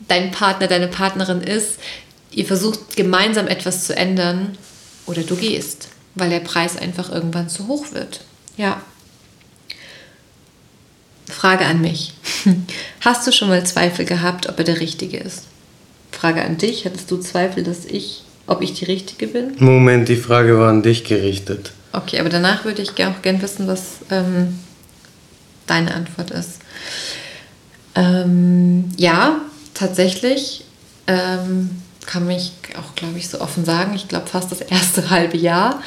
[0.07, 1.79] dein Partner, deine Partnerin ist,
[2.31, 4.57] ihr versucht gemeinsam etwas zu ändern
[5.05, 8.21] oder du gehst, weil der Preis einfach irgendwann zu hoch wird.
[8.57, 8.81] Ja.
[11.29, 12.13] Frage an mich.
[13.01, 15.43] Hast du schon mal Zweifel gehabt, ob er der Richtige ist?
[16.11, 16.85] Frage an dich.
[16.85, 19.53] Hattest du Zweifel, dass ich, ob ich die Richtige bin?
[19.57, 21.71] Moment, die Frage war an dich gerichtet.
[21.91, 24.59] Okay, aber danach würde ich auch gerne wissen, was ähm,
[25.67, 26.59] deine Antwort ist.
[27.95, 29.41] Ähm, ja,
[29.73, 30.63] tatsächlich
[31.07, 31.69] ähm,
[32.05, 33.93] kann mich auch, glaube ich, so offen sagen.
[33.95, 35.81] Ich glaube, fast das erste halbe Jahr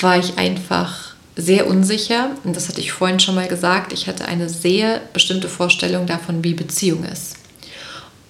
[0.00, 2.30] war ich einfach sehr unsicher.
[2.44, 3.92] Und das hatte ich vorhin schon mal gesagt.
[3.92, 7.36] Ich hatte eine sehr bestimmte Vorstellung davon, wie Beziehung ist.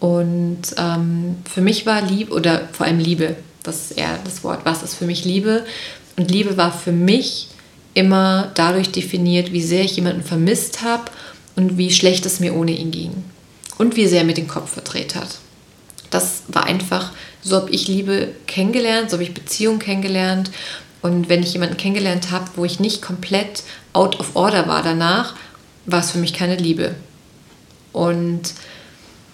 [0.00, 4.60] Und ähm, für mich war Liebe, oder vor allem Liebe, das ist eher das Wort,
[4.64, 5.64] was ist für mich Liebe?
[6.16, 7.48] Und Liebe war für mich
[7.94, 11.04] immer dadurch definiert, wie sehr ich jemanden vermisst habe
[11.56, 13.24] und wie schlecht es mir ohne ihn ging.
[13.78, 15.38] Und wie sehr er mir den Kopf verdreht hat.
[16.10, 17.12] Das war einfach,
[17.42, 20.50] so habe ich Liebe kennengelernt, so habe ich Beziehung kennengelernt.
[21.00, 23.62] Und wenn ich jemanden kennengelernt habe, wo ich nicht komplett
[23.92, 25.34] out of order war danach,
[25.86, 26.94] war es für mich keine Liebe.
[27.92, 28.52] Und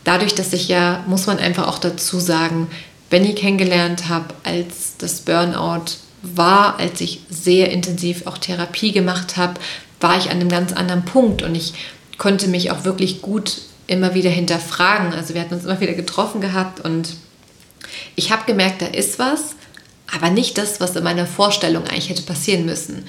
[0.05, 2.68] dadurch, dass ich ja, muss man einfach auch dazu sagen,
[3.11, 9.55] Benny kennengelernt habe, als das Burnout war, als ich sehr intensiv auch Therapie gemacht habe,
[10.01, 11.74] war ich an einem ganz anderen Punkt und ich
[12.18, 15.12] konnte mich auch wirklich gut immer wieder hinterfragen.
[15.12, 17.14] Also wir hatten uns immer wieder getroffen gehabt und
[18.16, 19.57] ich habe gemerkt, da ist was,
[20.14, 23.07] aber nicht das, was in meiner Vorstellung eigentlich hätte passieren müssen.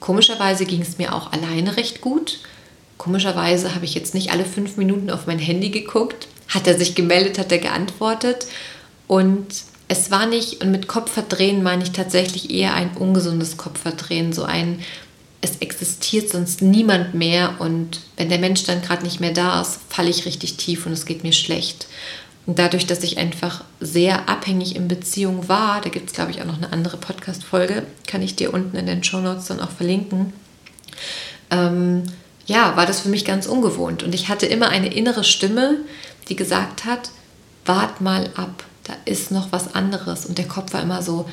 [0.00, 2.38] Komischerweise ging es mir auch alleine recht gut.
[2.98, 6.28] Komischerweise habe ich jetzt nicht alle fünf Minuten auf mein Handy geguckt.
[6.48, 8.46] Hat er sich gemeldet, hat er geantwortet.
[9.06, 9.46] Und
[9.88, 14.80] es war nicht, und mit Kopfverdrehen meine ich tatsächlich eher ein ungesundes Kopfverdrehen, so ein,
[15.44, 19.78] es existiert sonst niemand mehr und wenn der Mensch dann gerade nicht mehr da ist,
[19.90, 21.86] falle ich richtig tief und es geht mir schlecht.
[22.46, 26.40] Und dadurch, dass ich einfach sehr abhängig in Beziehung war, da gibt es, glaube ich,
[26.40, 29.70] auch noch eine andere Podcast-Folge, kann ich dir unten in den Show Notes dann auch
[29.70, 30.32] verlinken,
[31.50, 32.04] ähm,
[32.46, 34.02] ja, war das für mich ganz ungewohnt.
[34.02, 35.78] Und ich hatte immer eine innere Stimme,
[36.30, 37.10] die gesagt hat,
[37.66, 40.24] wart mal ab, da ist noch was anderes.
[40.24, 41.26] Und der Kopf war immer so,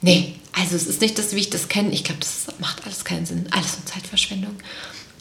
[0.00, 1.90] nee, also es ist nicht das, wie ich das kenne.
[1.92, 3.46] Ich glaube, das macht alles keinen Sinn.
[3.50, 4.56] Alles nur Zeitverschwendung.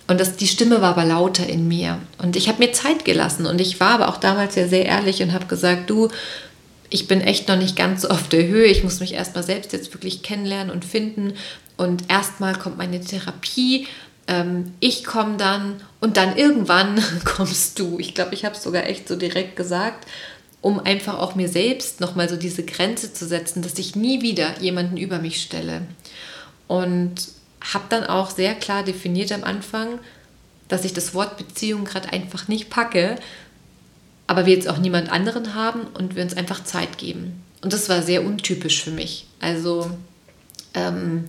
[0.08, 2.00] Und das, die Stimme war aber lauter in mir.
[2.18, 3.46] Und ich habe mir Zeit gelassen.
[3.46, 6.10] Und ich war aber auch damals ja sehr ehrlich und habe gesagt, du,
[6.90, 8.66] ich bin echt noch nicht ganz so auf der Höhe.
[8.66, 11.34] Ich muss mich erstmal selbst jetzt wirklich kennenlernen und finden.
[11.78, 13.88] Und erstmal kommt meine Therapie.
[14.28, 18.00] Ähm, ich komme dann und dann irgendwann kommst du.
[18.00, 20.08] Ich glaube, ich habe es sogar echt so direkt gesagt
[20.62, 24.60] um einfach auch mir selbst nochmal so diese Grenze zu setzen, dass ich nie wieder
[24.60, 25.82] jemanden über mich stelle.
[26.68, 27.16] Und
[27.62, 30.00] habe dann auch sehr klar definiert am Anfang,
[30.68, 33.16] dass ich das Wort Beziehung gerade einfach nicht packe,
[34.28, 37.42] aber wir jetzt auch niemand anderen haben und wir uns einfach Zeit geben.
[37.62, 39.26] Und das war sehr untypisch für mich.
[39.40, 39.90] Also
[40.74, 41.26] ähm,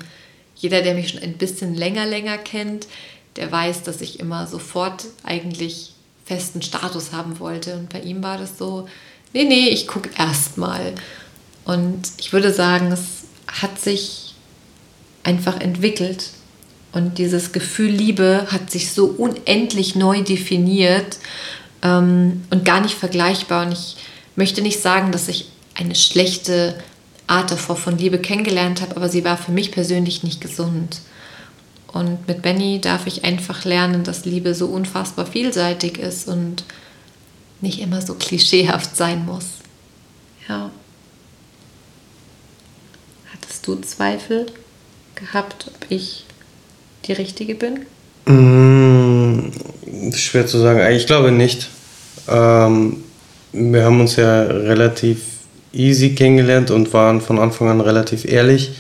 [0.57, 2.87] jeder, der mich schon ein bisschen länger, länger kennt,
[3.37, 5.95] der weiß, dass ich immer sofort eigentlich
[6.26, 7.74] festen Status haben wollte.
[7.74, 8.87] Und bei ihm war das so,
[9.33, 10.95] nee, nee, ich gucke erst mal.
[11.64, 13.01] Und ich würde sagen, es
[13.47, 14.35] hat sich
[15.22, 16.31] einfach entwickelt.
[16.93, 21.18] Und dieses Gefühl Liebe hat sich so unendlich neu definiert
[21.83, 23.66] ähm, und gar nicht vergleichbar.
[23.66, 23.97] Und ich
[24.35, 26.74] möchte nicht sagen, dass ich eine schlechte
[27.26, 31.01] Art davor von Liebe kennengelernt habe, aber sie war für mich persönlich nicht gesund.
[31.93, 36.64] Und mit Benny darf ich einfach lernen, dass Liebe so unfassbar vielseitig ist und
[37.61, 39.47] nicht immer so klischeehaft sein muss.
[40.49, 40.71] Ja.
[43.33, 44.47] Hattest du Zweifel
[45.15, 46.25] gehabt, ob ich
[47.07, 47.87] die Richtige bin?
[48.27, 49.53] Mmh,
[50.15, 50.81] schwer zu sagen.
[50.95, 51.69] Ich glaube nicht.
[52.29, 53.05] Ähm,
[53.53, 55.19] wir haben uns ja relativ
[55.73, 58.73] easy kennengelernt und waren von Anfang an relativ ehrlich.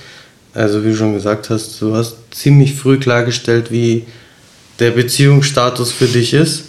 [0.54, 4.06] Also wie du schon gesagt hast, du hast ziemlich früh klargestellt, wie
[4.80, 6.64] der Beziehungsstatus für dich ist.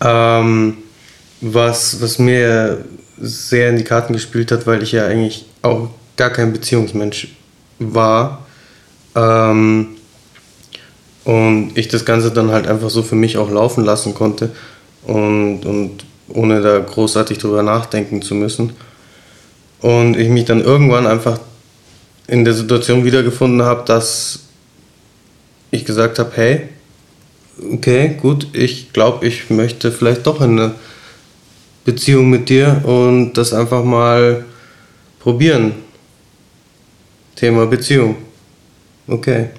[0.00, 0.78] Ähm,
[1.54, 2.84] was, was mir
[3.18, 7.28] sehr in die Karten gespielt hat, weil ich ja eigentlich auch gar kein Beziehungsmensch
[7.78, 8.46] war.
[9.14, 9.88] Ähm,
[11.24, 14.50] und ich das Ganze dann halt einfach so für mich auch laufen lassen konnte
[15.04, 18.74] und, und ohne da großartig drüber nachdenken zu müssen.
[19.80, 21.38] Und ich mich dann irgendwann einfach
[22.28, 24.40] in der Situation wiedergefunden habe, dass
[25.70, 26.68] ich gesagt habe, hey,
[27.72, 30.74] okay, gut, ich glaube, ich möchte vielleicht doch in eine
[31.86, 34.44] Beziehung mit dir und das einfach mal
[35.20, 35.74] probieren.
[37.36, 38.16] Thema Beziehung.
[39.06, 39.50] Okay.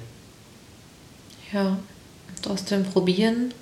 [1.54, 1.80] Ja,
[2.30, 3.54] und aus dem Probieren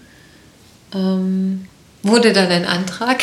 [0.93, 1.68] ähm,
[2.01, 3.22] wurde dann ein Antrag,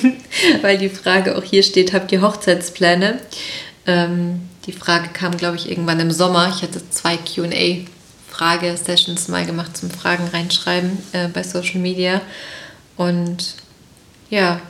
[0.62, 3.18] weil die Frage auch hier steht, habt ihr Hochzeitspläne?
[3.86, 6.54] Ähm, die Frage kam, glaube ich, irgendwann im Sommer.
[6.54, 12.20] Ich hatte zwei QA-Frage-Sessions mal gemacht zum Fragen reinschreiben äh, bei Social Media.
[12.96, 13.56] Und
[14.30, 14.60] ja,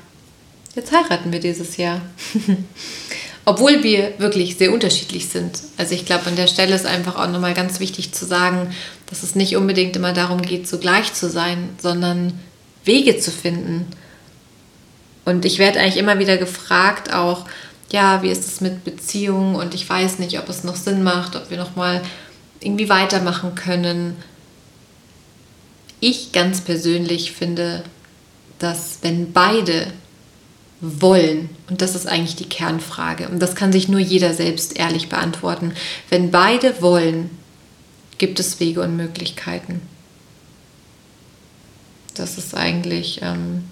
[0.74, 2.00] Jetzt heiraten wir dieses Jahr.
[3.44, 5.60] Obwohl wir wirklich sehr unterschiedlich sind.
[5.76, 8.74] Also ich glaube, an der Stelle ist einfach auch nochmal ganz wichtig zu sagen,
[9.06, 12.40] dass es nicht unbedingt immer darum geht, so gleich zu sein, sondern
[12.84, 13.86] Wege zu finden.
[15.24, 17.44] Und ich werde eigentlich immer wieder gefragt, auch,
[17.92, 19.56] ja, wie ist es mit Beziehungen?
[19.56, 22.02] Und ich weiß nicht, ob es noch Sinn macht, ob wir nochmal
[22.60, 24.16] irgendwie weitermachen können.
[26.00, 27.84] Ich ganz persönlich finde,
[28.58, 29.86] dass wenn beide
[31.00, 31.50] wollen?
[31.68, 33.28] Und das ist eigentlich die Kernfrage.
[33.28, 35.72] Und das kann sich nur jeder selbst ehrlich beantworten.
[36.10, 37.30] Wenn beide wollen,
[38.18, 39.80] gibt es Wege und Möglichkeiten.
[42.14, 43.64] Das ist eigentlich, ähm,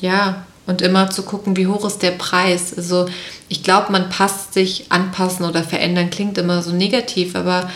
[0.00, 2.74] ja, und immer zu gucken, wie hoch ist der Preis.
[2.76, 3.06] Also
[3.48, 7.70] ich glaube, man passt sich, anpassen oder verändern klingt immer so negativ, aber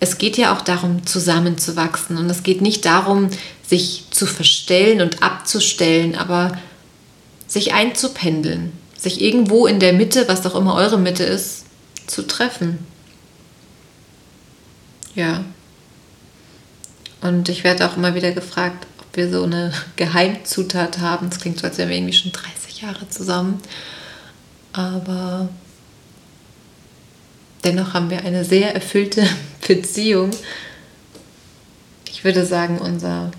[0.00, 2.16] es geht ja auch darum, zusammenzuwachsen.
[2.16, 3.28] Und es geht nicht darum,
[3.66, 6.58] sich zu verstellen und abzustellen, aber
[7.52, 11.66] sich einzupendeln, sich irgendwo in der Mitte, was auch immer eure Mitte ist,
[12.06, 12.78] zu treffen.
[15.14, 15.44] Ja.
[17.20, 21.28] Und ich werde auch immer wieder gefragt, ob wir so eine Geheimzutat haben.
[21.28, 23.60] Das klingt so, als wären wir irgendwie schon 30 Jahre zusammen.
[24.72, 25.50] Aber
[27.64, 29.26] dennoch haben wir eine sehr erfüllte
[29.68, 30.30] Beziehung.
[32.10, 33.30] Ich würde sagen, unser,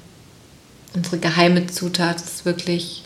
[0.94, 3.04] unsere geheime Zutat ist wirklich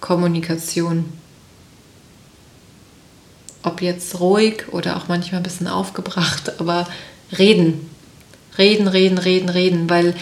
[0.00, 1.06] Kommunikation.
[3.62, 6.86] Ob jetzt ruhig oder auch manchmal ein bisschen aufgebracht, aber
[7.36, 7.90] reden.
[8.56, 10.14] Reden, reden, reden, reden, weil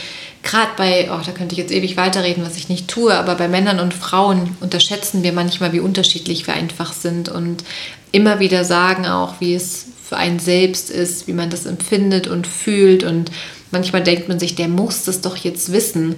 [0.43, 3.49] gerade bei, oh, da könnte ich jetzt ewig weiterreden, was ich nicht tue, aber bei
[3.49, 7.64] Männern und Frauen unterschätzen wir manchmal, wie unterschiedlich wir einfach sind und
[8.12, 12.47] immer wieder sagen auch, wie es für einen selbst ist, wie man das empfindet und
[12.47, 13.31] fühlt und
[13.72, 16.14] manchmal denkt man sich, der muss das doch jetzt wissen.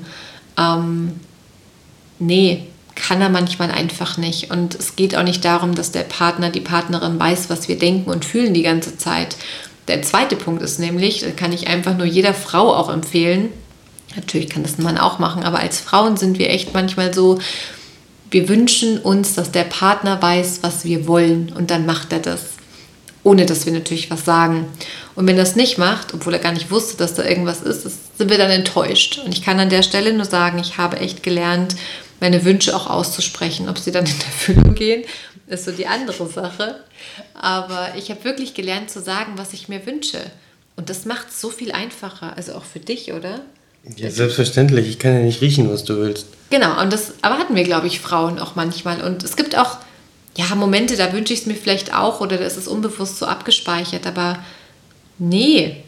[0.59, 1.13] Ähm,
[2.19, 2.67] nee,
[2.99, 4.51] kann er manchmal einfach nicht.
[4.51, 8.11] Und es geht auch nicht darum, dass der Partner, die Partnerin weiß, was wir denken
[8.11, 9.37] und fühlen die ganze Zeit.
[9.87, 13.49] Der zweite Punkt ist nämlich, da kann ich einfach nur jeder Frau auch empfehlen,
[14.17, 17.39] natürlich kann das ein Mann auch machen, aber als Frauen sind wir echt manchmal so,
[18.31, 22.43] wir wünschen uns, dass der Partner weiß, was wir wollen und dann macht er das,
[23.23, 24.67] ohne dass wir natürlich was sagen.
[25.15, 28.19] Und wenn er das nicht macht, obwohl er gar nicht wusste, dass da irgendwas ist,
[28.19, 29.21] sind wir dann enttäuscht.
[29.25, 31.77] Und ich kann an der Stelle nur sagen, ich habe echt gelernt,
[32.21, 33.69] meine Wünsche auch auszusprechen.
[33.69, 35.05] Ob sie dann in Erfüllung gehen,
[35.47, 36.81] ist so die andere Sache.
[37.35, 40.19] Aber ich habe wirklich gelernt zu sagen, was ich mir wünsche.
[40.77, 42.37] Und das macht es so viel einfacher.
[42.37, 43.41] Also auch für dich, oder?
[43.97, 44.89] Ja, selbstverständlich.
[44.89, 46.27] Ich kann ja nicht riechen, was du willst.
[46.51, 49.03] Genau, und das erwarten wir, glaube ich, Frauen auch manchmal.
[49.03, 49.79] Und es gibt auch
[50.39, 53.27] ja, Momente, da wünsche ich es mir vielleicht auch oder da ist es unbewusst so
[53.27, 54.07] abgespeichert.
[54.07, 54.39] Aber
[55.19, 55.83] nee,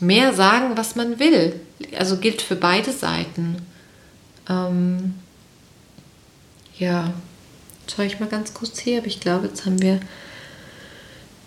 [0.00, 1.54] mehr sagen, was man will.
[1.96, 3.58] Also gilt für beide Seiten.
[4.48, 5.14] Ähm,
[6.80, 7.12] ja,
[7.86, 10.00] schaue ich mal ganz kurz hier, aber ich glaube, jetzt haben wir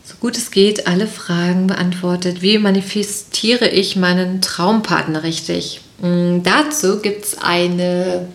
[0.06, 2.42] so gut es geht alle Fragen beantwortet.
[2.42, 5.82] Wie manifestiere ich meinen Traumpartner richtig?
[6.00, 8.28] Mm, dazu gibt es eine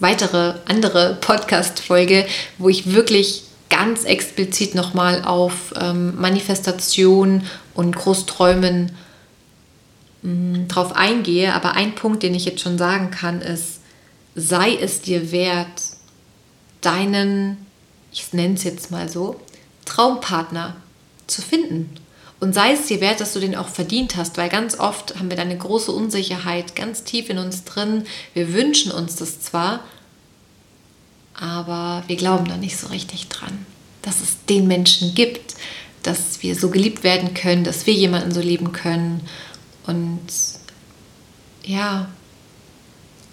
[0.00, 2.26] weitere andere Podcast-Folge,
[2.58, 8.92] wo ich wirklich ganz explizit nochmal auf ähm, Manifestation und Großträumen
[10.20, 11.54] mm, drauf eingehe.
[11.54, 13.80] Aber ein Punkt, den ich jetzt schon sagen kann, ist,
[14.34, 15.82] sei es dir wert,
[16.82, 17.66] deinen,
[18.12, 19.40] ich nenne es jetzt mal so,
[19.86, 20.76] Traumpartner
[21.26, 21.90] zu finden.
[22.40, 25.30] Und sei es dir wert, dass du den auch verdient hast, weil ganz oft haben
[25.30, 28.04] wir da eine große Unsicherheit ganz tief in uns drin.
[28.34, 29.84] Wir wünschen uns das zwar,
[31.34, 33.64] aber wir glauben da nicht so richtig dran,
[34.02, 35.54] dass es den Menschen gibt,
[36.02, 39.20] dass wir so geliebt werden können, dass wir jemanden so lieben können.
[39.86, 40.20] Und
[41.64, 42.08] ja,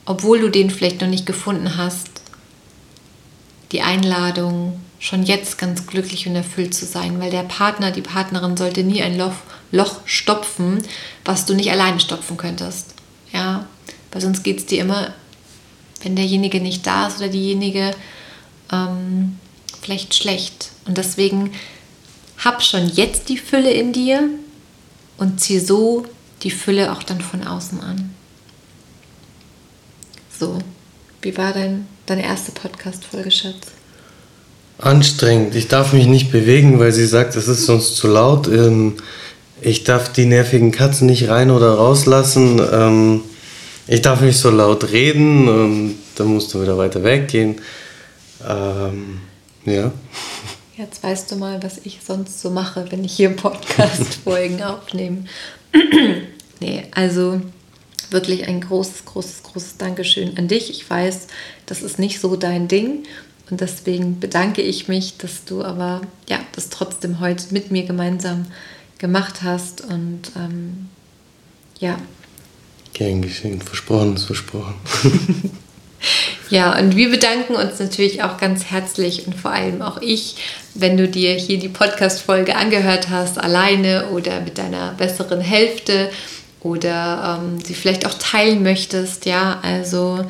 [0.06, 2.09] obwohl du den vielleicht noch nicht gefunden hast,
[3.72, 8.58] die Einladung, schon jetzt ganz glücklich und erfüllt zu sein, weil der Partner, die Partnerin
[8.58, 9.36] sollte nie ein Loch,
[9.72, 10.82] Loch stopfen,
[11.24, 12.94] was du nicht alleine stopfen könntest.
[13.32, 13.66] Ja,
[14.12, 15.14] weil sonst geht es dir immer,
[16.02, 17.96] wenn derjenige nicht da ist oder diejenige,
[18.72, 19.38] ähm,
[19.82, 20.72] vielleicht schlecht.
[20.86, 21.52] Und deswegen
[22.38, 24.30] hab schon jetzt die Fülle in dir
[25.18, 26.06] und zieh so
[26.44, 28.16] die Fülle auch dann von außen an.
[30.38, 30.58] So,
[31.22, 33.68] wie war dein, deine erste Podcast-Folge, Schatz?
[34.80, 35.56] Anstrengend.
[35.56, 38.48] Ich darf mich nicht bewegen, weil sie sagt, es ist sonst zu laut.
[38.48, 38.96] Ähm,
[39.62, 42.62] ich darf die nervigen Katzen nicht rein oder rauslassen.
[42.72, 43.22] Ähm,
[43.88, 45.48] ich darf nicht so laut reden.
[45.48, 47.62] Und dann musst du wieder weiter weggehen.
[48.48, 49.20] Ähm,
[49.66, 49.92] ja.
[50.78, 55.26] Jetzt weißt du mal, was ich sonst so mache, wenn ich hier Podcast-Folgen aufnehme.
[56.62, 57.42] nee, also
[58.12, 60.70] wirklich ein großes, großes, großes Dankeschön an dich.
[60.70, 61.28] Ich weiß,
[61.66, 63.04] das ist nicht so dein Ding
[63.50, 68.46] und deswegen bedanke ich mich, dass du aber ja, das trotzdem heute mit mir gemeinsam
[68.98, 70.90] gemacht hast und ähm,
[71.80, 71.98] ja.
[72.94, 74.76] Gern geschehen, versprochen ist versprochen.
[76.50, 80.36] ja, und wir bedanken uns natürlich auch ganz herzlich und vor allem auch ich,
[80.74, 86.10] wenn du dir hier die Podcast-Folge angehört hast, alleine oder mit deiner besseren Hälfte
[86.62, 89.26] oder ähm, sie vielleicht auch teilen möchtest.
[89.26, 90.26] Ja, also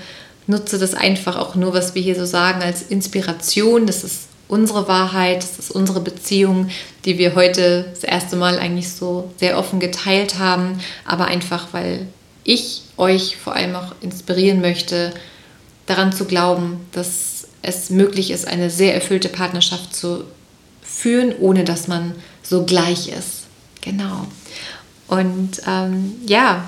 [0.48, 3.86] nutze das einfach auch nur, was wir hier so sagen, als Inspiration.
[3.86, 6.70] Das ist unsere Wahrheit, das ist unsere Beziehung,
[7.06, 12.08] die wir heute das erste Mal eigentlich so sehr offen geteilt haben, aber einfach, weil
[12.44, 15.14] ich euch vor allem auch inspirieren möchte,
[15.86, 20.24] daran zu glauben, dass es möglich ist, eine sehr erfüllte Partnerschaft zu
[20.82, 23.46] führen, ohne dass man so gleich ist.
[23.82, 24.28] Genau.
[25.10, 26.64] Und ähm, ja,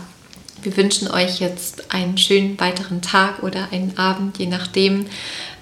[0.64, 5.06] wir wünschen euch jetzt einen schönen weiteren Tag oder einen Abend, je nachdem.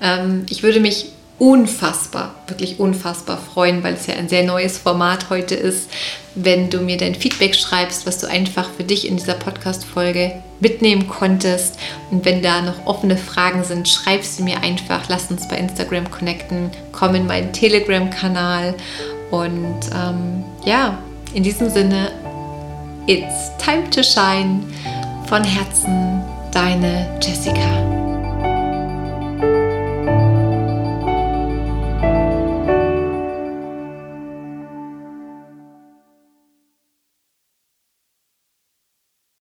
[0.01, 1.07] Ähm, ich würde mich
[1.39, 5.89] unfassbar, wirklich unfassbar freuen, weil es ja ein sehr neues Format heute ist,
[6.35, 11.07] wenn du mir dein Feedback schreibst, was du einfach für dich in dieser Podcast-Folge mitnehmen
[11.07, 11.79] konntest.
[12.11, 15.07] Und wenn da noch offene Fragen sind, schreib sie mir einfach.
[15.07, 16.71] Lass uns bei Instagram connecten.
[16.91, 18.75] Komm in meinen Telegram-Kanal.
[19.31, 20.97] Und ähm, ja,
[21.33, 22.11] in diesem Sinne,
[23.09, 24.61] it's time to shine.
[25.25, 27.98] Von Herzen, deine Jessica.